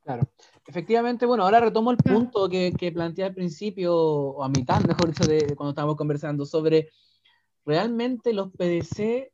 Claro, 0.03 0.29
efectivamente, 0.67 1.25
bueno, 1.25 1.43
ahora 1.43 1.61
retomo 1.61 1.91
el 1.91 1.97
punto 1.97 2.49
que, 2.49 2.73
que 2.77 2.91
planteé 2.91 3.25
al 3.25 3.33
principio, 3.33 3.95
o 3.95 4.43
a 4.43 4.49
mitad, 4.49 4.83
mejor 4.83 5.07
dicho, 5.07 5.25
de 5.25 5.55
cuando 5.55 5.69
estábamos 5.69 5.95
conversando, 5.95 6.45
sobre 6.45 6.89
realmente 7.65 8.33
los 8.33 8.51
PDC, 8.51 9.31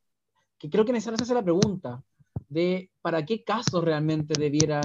que 0.58 0.70
creo 0.70 0.86
que 0.86 0.92
necesitamos 0.92 1.22
hacer 1.22 1.36
la 1.36 1.44
pregunta, 1.44 2.04
de 2.48 2.92
para 3.02 3.26
qué 3.26 3.44
caso 3.44 3.82
realmente 3.82 4.40
debiera 4.40 4.82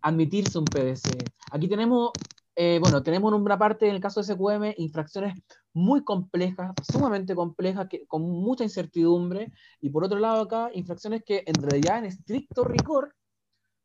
admitirse 0.00 0.58
un 0.58 0.64
PDC. 0.64 1.24
Aquí 1.50 1.68
tenemos, 1.68 2.10
eh, 2.54 2.78
bueno, 2.80 3.02
tenemos 3.02 3.32
en 3.32 3.40
una 3.40 3.58
parte, 3.58 3.88
en 3.88 3.94
el 3.94 4.00
caso 4.00 4.22
de 4.22 4.34
SQM, 4.34 4.74
infracciones 4.76 5.34
muy 5.74 6.04
complejas, 6.04 6.72
sumamente 6.90 7.34
complejas, 7.34 7.88
que, 7.88 8.06
con 8.06 8.22
mucha 8.22 8.64
incertidumbre, 8.64 9.52
y 9.80 9.90
por 9.90 10.04
otro 10.04 10.18
lado 10.18 10.42
acá, 10.42 10.70
infracciones 10.74 11.22
que 11.24 11.44
en 11.46 11.54
realidad 11.54 11.98
en 11.98 12.06
estricto 12.06 12.64
rigor 12.64 13.14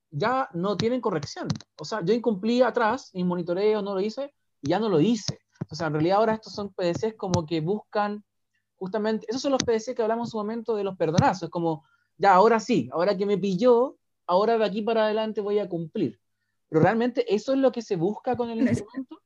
ya 0.10 0.50
no 0.54 0.78
tienen 0.78 1.02
corrección. 1.02 1.48
O 1.80 1.86
sea, 1.86 2.04
yo 2.04 2.14
incumplí 2.14 2.62
atrás, 2.62 3.12
mi 3.14 3.24
monitoreo 3.24 3.82
no 3.82 3.94
lo 3.94 4.02
hice, 4.02 4.34
y 4.62 4.70
ya 4.70 4.80
no 4.80 4.90
lo 4.90 5.00
hice. 5.00 5.40
O 5.70 5.76
sea, 5.76 5.88
en 5.88 5.94
realidad 5.94 6.18
ahora 6.18 6.34
estos 6.34 6.54
son 6.54 6.74
PDCs 6.74 7.16
como 7.16 7.46
que 7.46 7.62
buscan 7.62 8.24
justamente, 8.78 9.26
esos 9.30 9.42
son 9.42 9.52
los 9.52 9.64
PDC 9.64 9.96
que 9.96 10.02
hablamos 10.02 10.28
en 10.28 10.32
su 10.32 10.38
momento 10.38 10.76
de 10.76 10.84
los 10.84 10.96
perdonazos, 10.98 11.44
es 11.44 11.50
como 11.50 11.84
ya, 12.18 12.34
ahora 12.34 12.60
sí, 12.60 12.90
ahora 12.92 13.16
que 13.16 13.26
me 13.26 13.38
pilló, 13.38 13.98
ahora 14.26 14.58
de 14.58 14.66
aquí 14.66 14.82
para 14.82 15.06
adelante 15.06 15.42
voy 15.42 15.60
a 15.60 15.70
cumplir. 15.70 16.20
Pero 16.70 16.82
realmente 16.82 17.34
eso 17.34 17.54
es 17.54 17.60
lo 17.60 17.72
que 17.72 17.82
se 17.82 17.96
busca 17.96 18.36
con 18.36 18.50
el 18.50 18.60
instrumento. 18.62 19.20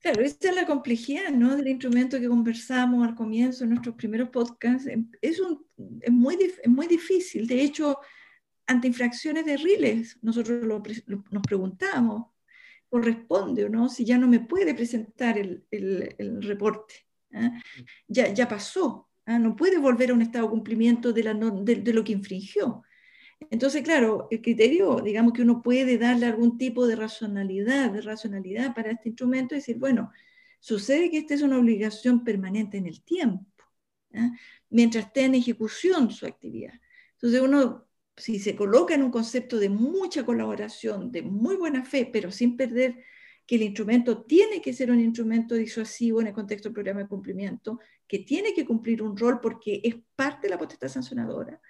Claro, 0.00 0.22
esta 0.22 0.48
es 0.48 0.54
la 0.54 0.66
complejidad 0.66 1.30
¿no? 1.30 1.56
del 1.56 1.68
instrumento 1.68 2.18
que 2.18 2.28
conversamos 2.28 3.06
al 3.06 3.14
comienzo 3.14 3.64
en 3.64 3.70
nuestros 3.70 3.94
primeros 3.96 4.30
podcasts. 4.30 4.88
Es, 5.20 5.40
un, 5.40 5.66
es, 6.00 6.10
muy, 6.10 6.36
es 6.36 6.68
muy 6.68 6.86
difícil. 6.86 7.46
De 7.46 7.60
hecho, 7.60 7.98
ante 8.66 8.88
infracciones 8.88 9.44
de 9.44 9.58
riles, 9.58 10.18
nosotros 10.22 10.66
nos 10.66 11.42
preguntamos, 11.42 12.32
¿corresponde 12.88 13.64
o 13.64 13.68
no? 13.68 13.88
Si 13.88 14.04
ya 14.04 14.16
no 14.16 14.26
me 14.26 14.40
puede 14.40 14.74
presentar 14.74 15.36
el, 15.36 15.64
el, 15.70 16.14
el 16.16 16.42
reporte. 16.42 16.94
¿ah? 17.34 17.52
Ya, 18.08 18.32
ya 18.32 18.48
pasó. 18.48 19.10
¿ah? 19.26 19.38
no 19.38 19.54
puede 19.54 19.78
volver 19.78 20.10
a 20.10 20.14
un 20.14 20.22
estado 20.22 20.46
de 20.46 20.50
cumplimiento 20.50 21.12
de, 21.12 21.92
lo 21.92 22.04
que 22.04 22.12
infringió. 22.12 22.82
Entonces, 23.48 23.82
claro, 23.82 24.28
el 24.30 24.42
criterio, 24.42 25.00
digamos 25.00 25.32
que 25.32 25.42
uno 25.42 25.62
puede 25.62 25.96
darle 25.96 26.26
algún 26.26 26.58
tipo 26.58 26.86
de 26.86 26.96
racionalidad, 26.96 27.90
de 27.90 28.02
racionalidad 28.02 28.74
para 28.74 28.90
este 28.90 29.08
instrumento 29.08 29.54
y 29.54 29.58
decir, 29.58 29.78
bueno, 29.78 30.12
sucede 30.60 31.10
que 31.10 31.18
esta 31.18 31.34
es 31.34 31.42
una 31.42 31.58
obligación 31.58 32.22
permanente 32.22 32.76
en 32.76 32.86
el 32.86 33.02
tiempo, 33.02 33.46
¿ah? 34.14 34.30
mientras 34.68 35.06
esté 35.06 35.24
en 35.24 35.36
ejecución 35.36 36.10
su 36.10 36.26
actividad. 36.26 36.74
Entonces, 37.12 37.40
uno, 37.40 37.88
si 38.16 38.38
se 38.38 38.54
coloca 38.54 38.94
en 38.94 39.02
un 39.02 39.10
concepto 39.10 39.58
de 39.58 39.70
mucha 39.70 40.24
colaboración, 40.24 41.10
de 41.10 41.22
muy 41.22 41.56
buena 41.56 41.84
fe, 41.84 42.08
pero 42.12 42.30
sin 42.30 42.56
perder 42.56 43.02
que 43.46 43.56
el 43.56 43.62
instrumento 43.62 44.22
tiene 44.22 44.60
que 44.60 44.72
ser 44.72 44.90
un 44.90 45.00
instrumento 45.00 45.54
disuasivo 45.54 46.20
en 46.20 46.28
el 46.28 46.32
contexto 46.32 46.68
del 46.68 46.74
programa 46.74 47.00
de 47.00 47.08
cumplimiento, 47.08 47.80
que 48.06 48.20
tiene 48.20 48.54
que 48.54 48.64
cumplir 48.64 49.02
un 49.02 49.16
rol 49.16 49.40
porque 49.40 49.80
es 49.82 49.96
parte 50.14 50.46
de 50.46 50.50
la 50.50 50.58
potestad 50.58 50.88
sancionadora, 50.88 51.60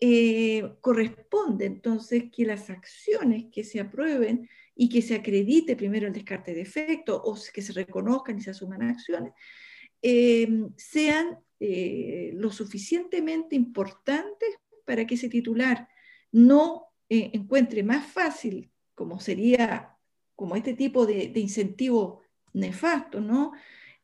eh, 0.00 0.76
corresponde 0.80 1.66
entonces 1.66 2.24
que 2.30 2.44
las 2.44 2.70
acciones 2.70 3.46
que 3.52 3.64
se 3.64 3.80
aprueben 3.80 4.48
y 4.74 4.88
que 4.88 5.02
se 5.02 5.16
acredite 5.16 5.76
primero 5.76 6.06
el 6.06 6.12
descarte 6.12 6.54
de 6.54 6.60
efecto 6.60 7.20
o 7.24 7.36
que 7.52 7.62
se 7.62 7.72
reconozcan 7.72 8.38
y 8.38 8.42
se 8.42 8.50
asuman 8.50 8.82
acciones, 8.82 9.32
eh, 10.00 10.48
sean 10.76 11.38
eh, 11.58 12.30
lo 12.34 12.50
suficientemente 12.50 13.56
importantes 13.56 14.50
para 14.84 15.06
que 15.06 15.16
ese 15.16 15.28
titular 15.28 15.88
no 16.30 16.84
encuentre 17.08 17.82
más 17.82 18.06
fácil, 18.06 18.70
como 18.94 19.18
sería 19.18 19.98
como 20.38 20.54
este 20.54 20.74
tipo 20.74 21.04
de, 21.04 21.32
incentivo 21.34 22.22
nefasto, 22.52 23.20
¿no? 23.20 23.54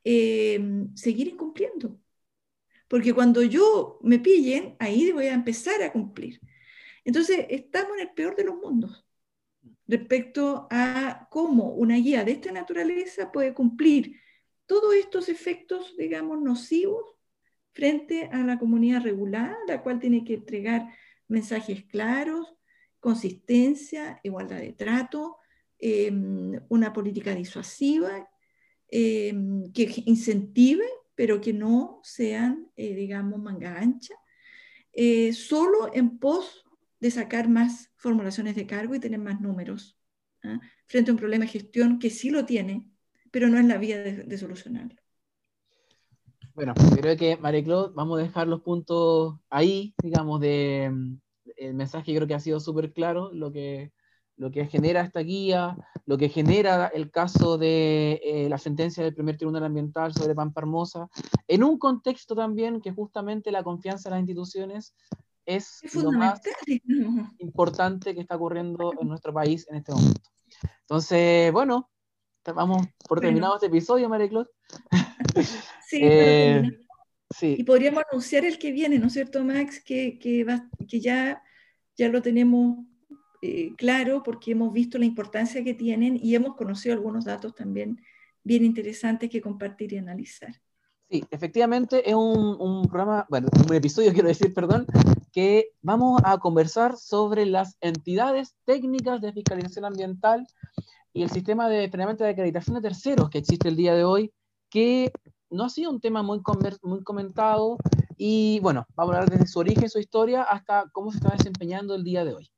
Eh, 0.02 0.58
seguir 0.94 1.28
incumpliendo. 1.28 2.00
Porque 2.94 3.12
cuando 3.12 3.42
yo 3.42 3.98
me 4.02 4.20
pillen, 4.20 4.76
ahí 4.78 5.10
voy 5.10 5.26
a 5.26 5.34
empezar 5.34 5.82
a 5.82 5.90
cumplir. 5.90 6.40
Entonces, 7.04 7.44
estamos 7.48 7.96
en 7.96 8.08
el 8.08 8.14
peor 8.14 8.36
de 8.36 8.44
los 8.44 8.54
mundos 8.54 9.04
respecto 9.88 10.68
a 10.70 11.26
cómo 11.28 11.74
una 11.74 11.96
guía 11.96 12.22
de 12.22 12.30
esta 12.30 12.52
naturaleza 12.52 13.32
puede 13.32 13.52
cumplir 13.52 14.20
todos 14.66 14.94
estos 14.94 15.28
efectos, 15.28 15.96
digamos, 15.98 16.40
nocivos 16.40 17.16
frente 17.72 18.28
a 18.32 18.38
la 18.44 18.60
comunidad 18.60 19.02
regulada, 19.02 19.56
la 19.66 19.82
cual 19.82 19.98
tiene 19.98 20.24
que 20.24 20.34
entregar 20.34 20.88
mensajes 21.26 21.84
claros, 21.86 22.54
consistencia, 23.00 24.20
igualdad 24.22 24.60
de 24.60 24.72
trato, 24.72 25.38
Em, 25.86 26.58
una 26.70 26.92
política 26.92 27.34
disuasiva 27.34 28.26
em, 28.88 29.70
que 29.72 30.02
incentive, 30.06 30.86
pero 31.14 31.40
que 31.40 31.52
no 31.52 32.00
sean, 32.02 32.68
eh, 32.76 32.94
digamos, 32.94 33.40
manga 33.40 33.78
ancha, 33.78 34.14
eh, 34.92 35.32
solo 35.32 35.92
en 35.92 36.18
pos 36.18 36.64
de 37.00 37.10
sacar 37.10 37.48
más 37.48 37.92
formulaciones 37.96 38.56
de 38.56 38.66
cargo 38.66 38.94
y 38.94 39.00
tener 39.00 39.20
más 39.20 39.40
números, 39.40 39.98
¿ah? 40.42 40.60
frente 40.86 41.10
a 41.10 41.14
un 41.14 41.18
problema 41.18 41.44
de 41.44 41.50
gestión 41.50 41.98
que 41.98 42.10
sí 42.10 42.30
lo 42.30 42.44
tiene, 42.44 42.90
pero 43.30 43.48
no 43.48 43.58
es 43.58 43.64
la 43.64 43.78
vía 43.78 44.02
de, 44.02 44.38
solucionarlo. 44.38 44.96
Bueno, 46.54 46.72
creo 46.96 47.16
que, 47.16 47.36
María 47.36 47.64
Claude, 47.64 47.92
vamos 47.94 48.18
a 48.18 48.22
dejar 48.22 48.46
los 48.46 48.62
puntos 48.62 49.40
ahí, 49.50 49.94
digamos, 50.00 50.40
de, 50.40 50.84
el 51.56 51.74
mensaje 51.74 52.14
creo 52.14 52.28
que 52.28 52.34
ha 52.34 52.40
sido 52.40 52.60
súper 52.60 52.92
claro, 52.92 53.32
lo 53.32 53.50
que 53.52 53.92
lo 54.36 54.50
que 54.50 54.66
genera 54.66 55.02
esta 55.02 55.20
guía, 55.20 55.76
lo 56.06 56.18
que 56.18 56.28
genera 56.28 56.88
el 56.88 57.10
caso 57.10 57.56
de 57.56 58.20
eh, 58.24 58.48
la 58.48 58.58
sentencia 58.58 59.04
del 59.04 59.14
primer 59.14 59.36
tribunal 59.36 59.64
ambiental 59.64 60.12
sobre 60.12 60.34
Pampa 60.34 60.60
Hermosa, 60.60 61.08
en 61.46 61.62
un 61.62 61.78
contexto 61.78 62.34
también 62.34 62.80
que 62.80 62.90
justamente 62.90 63.52
la 63.52 63.62
confianza 63.62 64.08
en 64.08 64.14
las 64.14 64.20
instituciones 64.20 64.94
es, 65.46 65.82
lo 65.94 66.10
más 66.10 66.40
importante 67.38 68.14
que 68.14 68.20
está 68.20 68.36
ocurriendo 68.36 68.92
en 69.00 69.08
nuestro 69.08 69.32
país 69.32 69.66
en 69.68 69.76
este 69.76 69.92
momento. 69.92 70.30
Entonces, 70.80 71.52
bueno, 71.52 71.90
vamos 72.54 72.86
por 73.08 73.20
terminado 73.20 73.54
este 73.54 73.66
episodio, 73.66 74.08
María 74.08 74.28
Claude. 74.28 74.50
sí, 75.88 76.00
eh, 76.02 76.62
sí, 77.30 77.56
Y 77.58 77.64
podríamos 77.64 78.02
anunciar 78.10 78.44
el 78.44 78.58
que 78.58 78.72
viene, 78.72 78.98
¿no 78.98 79.06
es 79.06 79.12
cierto, 79.12 79.44
Max? 79.44 79.82
Que, 79.84 80.18
que, 80.18 80.46
que 80.88 81.00
ya, 81.00 81.42
ya 81.96 82.08
lo 82.08 82.20
tenemos 82.20 82.78
eh, 83.46 83.74
claro 83.76 84.22
porque 84.22 84.52
hemos 84.52 84.72
visto 84.72 84.96
la 84.96 85.04
importancia 85.04 85.62
que 85.62 85.74
tienen 85.74 86.18
y 86.22 86.34
hemos 86.34 86.56
conocido 86.56 86.94
algunos 86.94 87.26
datos 87.26 87.54
también 87.54 88.00
bien 88.42 88.64
interesantes 88.64 89.28
que 89.28 89.42
compartir 89.42 89.92
y 89.92 89.98
analizar. 89.98 90.54
Sí, 91.10 91.22
efectivamente 91.30 92.08
es 92.08 92.14
un, 92.14 92.88
programa, 92.88 93.26
bueno, 93.28 93.48
un 93.68 93.74
episodio 93.74 94.12
quiero 94.14 94.28
decir, 94.28 94.54
perdón, 94.54 94.86
que 95.30 95.66
vamos 95.82 96.22
a 96.24 96.38
conversar 96.38 96.96
sobre 96.96 97.44
las 97.44 97.76
entidades 97.82 98.56
técnicas 98.64 99.20
de 99.20 99.34
fiscalización 99.34 99.84
ambiental 99.84 100.46
y 101.12 101.22
el 101.22 101.28
sistema 101.28 101.68
de 101.68 101.86
de 101.90 102.28
acreditación 102.28 102.76
de 102.76 102.80
terceros 102.80 103.28
que 103.28 103.38
existe 103.38 103.68
el 103.68 103.76
día 103.76 103.94
de 103.94 104.04
hoy, 104.04 104.32
que 104.70 105.12
no 105.50 105.64
ha 105.64 105.68
sido 105.68 105.90
un 105.90 106.00
tema 106.00 106.22
muy, 106.22 106.40
muy 106.82 107.04
comentado 107.04 107.76
y 108.16 108.58
bueno, 108.60 108.86
vamos 108.94 109.14
a 109.14 109.18
hablar 109.18 109.30
desde 109.30 109.48
su 109.48 109.58
origen, 109.58 109.90
su 109.90 109.98
historia, 109.98 110.44
hasta 110.44 110.88
cómo 110.92 111.10
se 111.10 111.18
está 111.18 111.36
desempeñando 111.36 111.94
el 111.94 112.04
día 112.04 112.24
de 112.24 112.32
hoy. 112.32 112.53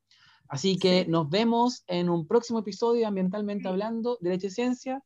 Así 0.48 0.78
que 0.78 1.06
nos 1.06 1.28
vemos 1.28 1.84
en 1.86 2.08
un 2.08 2.26
próximo 2.26 2.60
episodio 2.60 3.06
Ambientalmente 3.08 3.68
Hablando, 3.68 4.18
Derecho 4.20 4.46
y 4.48 4.50
Ciencia. 4.50 5.02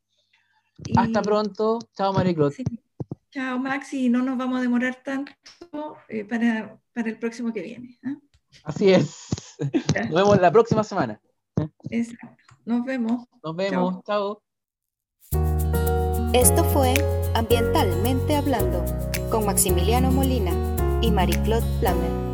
Hasta 0.95 1.21
pronto. 1.21 1.79
Chao, 1.95 2.13
María 2.13 2.33
Claude. 2.33 2.63
Chao, 3.31 3.59
Maxi. 3.59 4.09
No 4.09 4.21
nos 4.21 4.37
vamos 4.37 4.59
a 4.59 4.61
demorar 4.61 5.01
tanto 5.03 5.33
eh, 6.09 6.25
para, 6.25 6.79
para, 6.93 7.09
el 7.09 7.17
próximo 7.17 7.53
que 7.53 7.61
viene. 7.61 7.99
¿eh? 8.03 8.15
Así 8.63 8.89
es. 8.89 9.57
Nos 9.95 10.13
vemos 10.13 10.41
la 10.41 10.51
próxima 10.51 10.83
semana. 10.83 11.21
Exacto. 11.89 12.43
Nos 12.65 12.85
vemos. 12.85 13.27
Nos 13.43 13.55
vemos. 13.55 14.03
Chao. 14.05 14.41
Esto 16.33 16.63
fue 16.65 16.93
Ambientalmente 17.35 18.35
Hablando 18.35 18.83
con 19.29 19.45
Maximiliano 19.45 20.11
Molina 20.11 20.51
y 21.01 21.11
Marie-Claude 21.11 21.65
Plammer. 21.79 22.30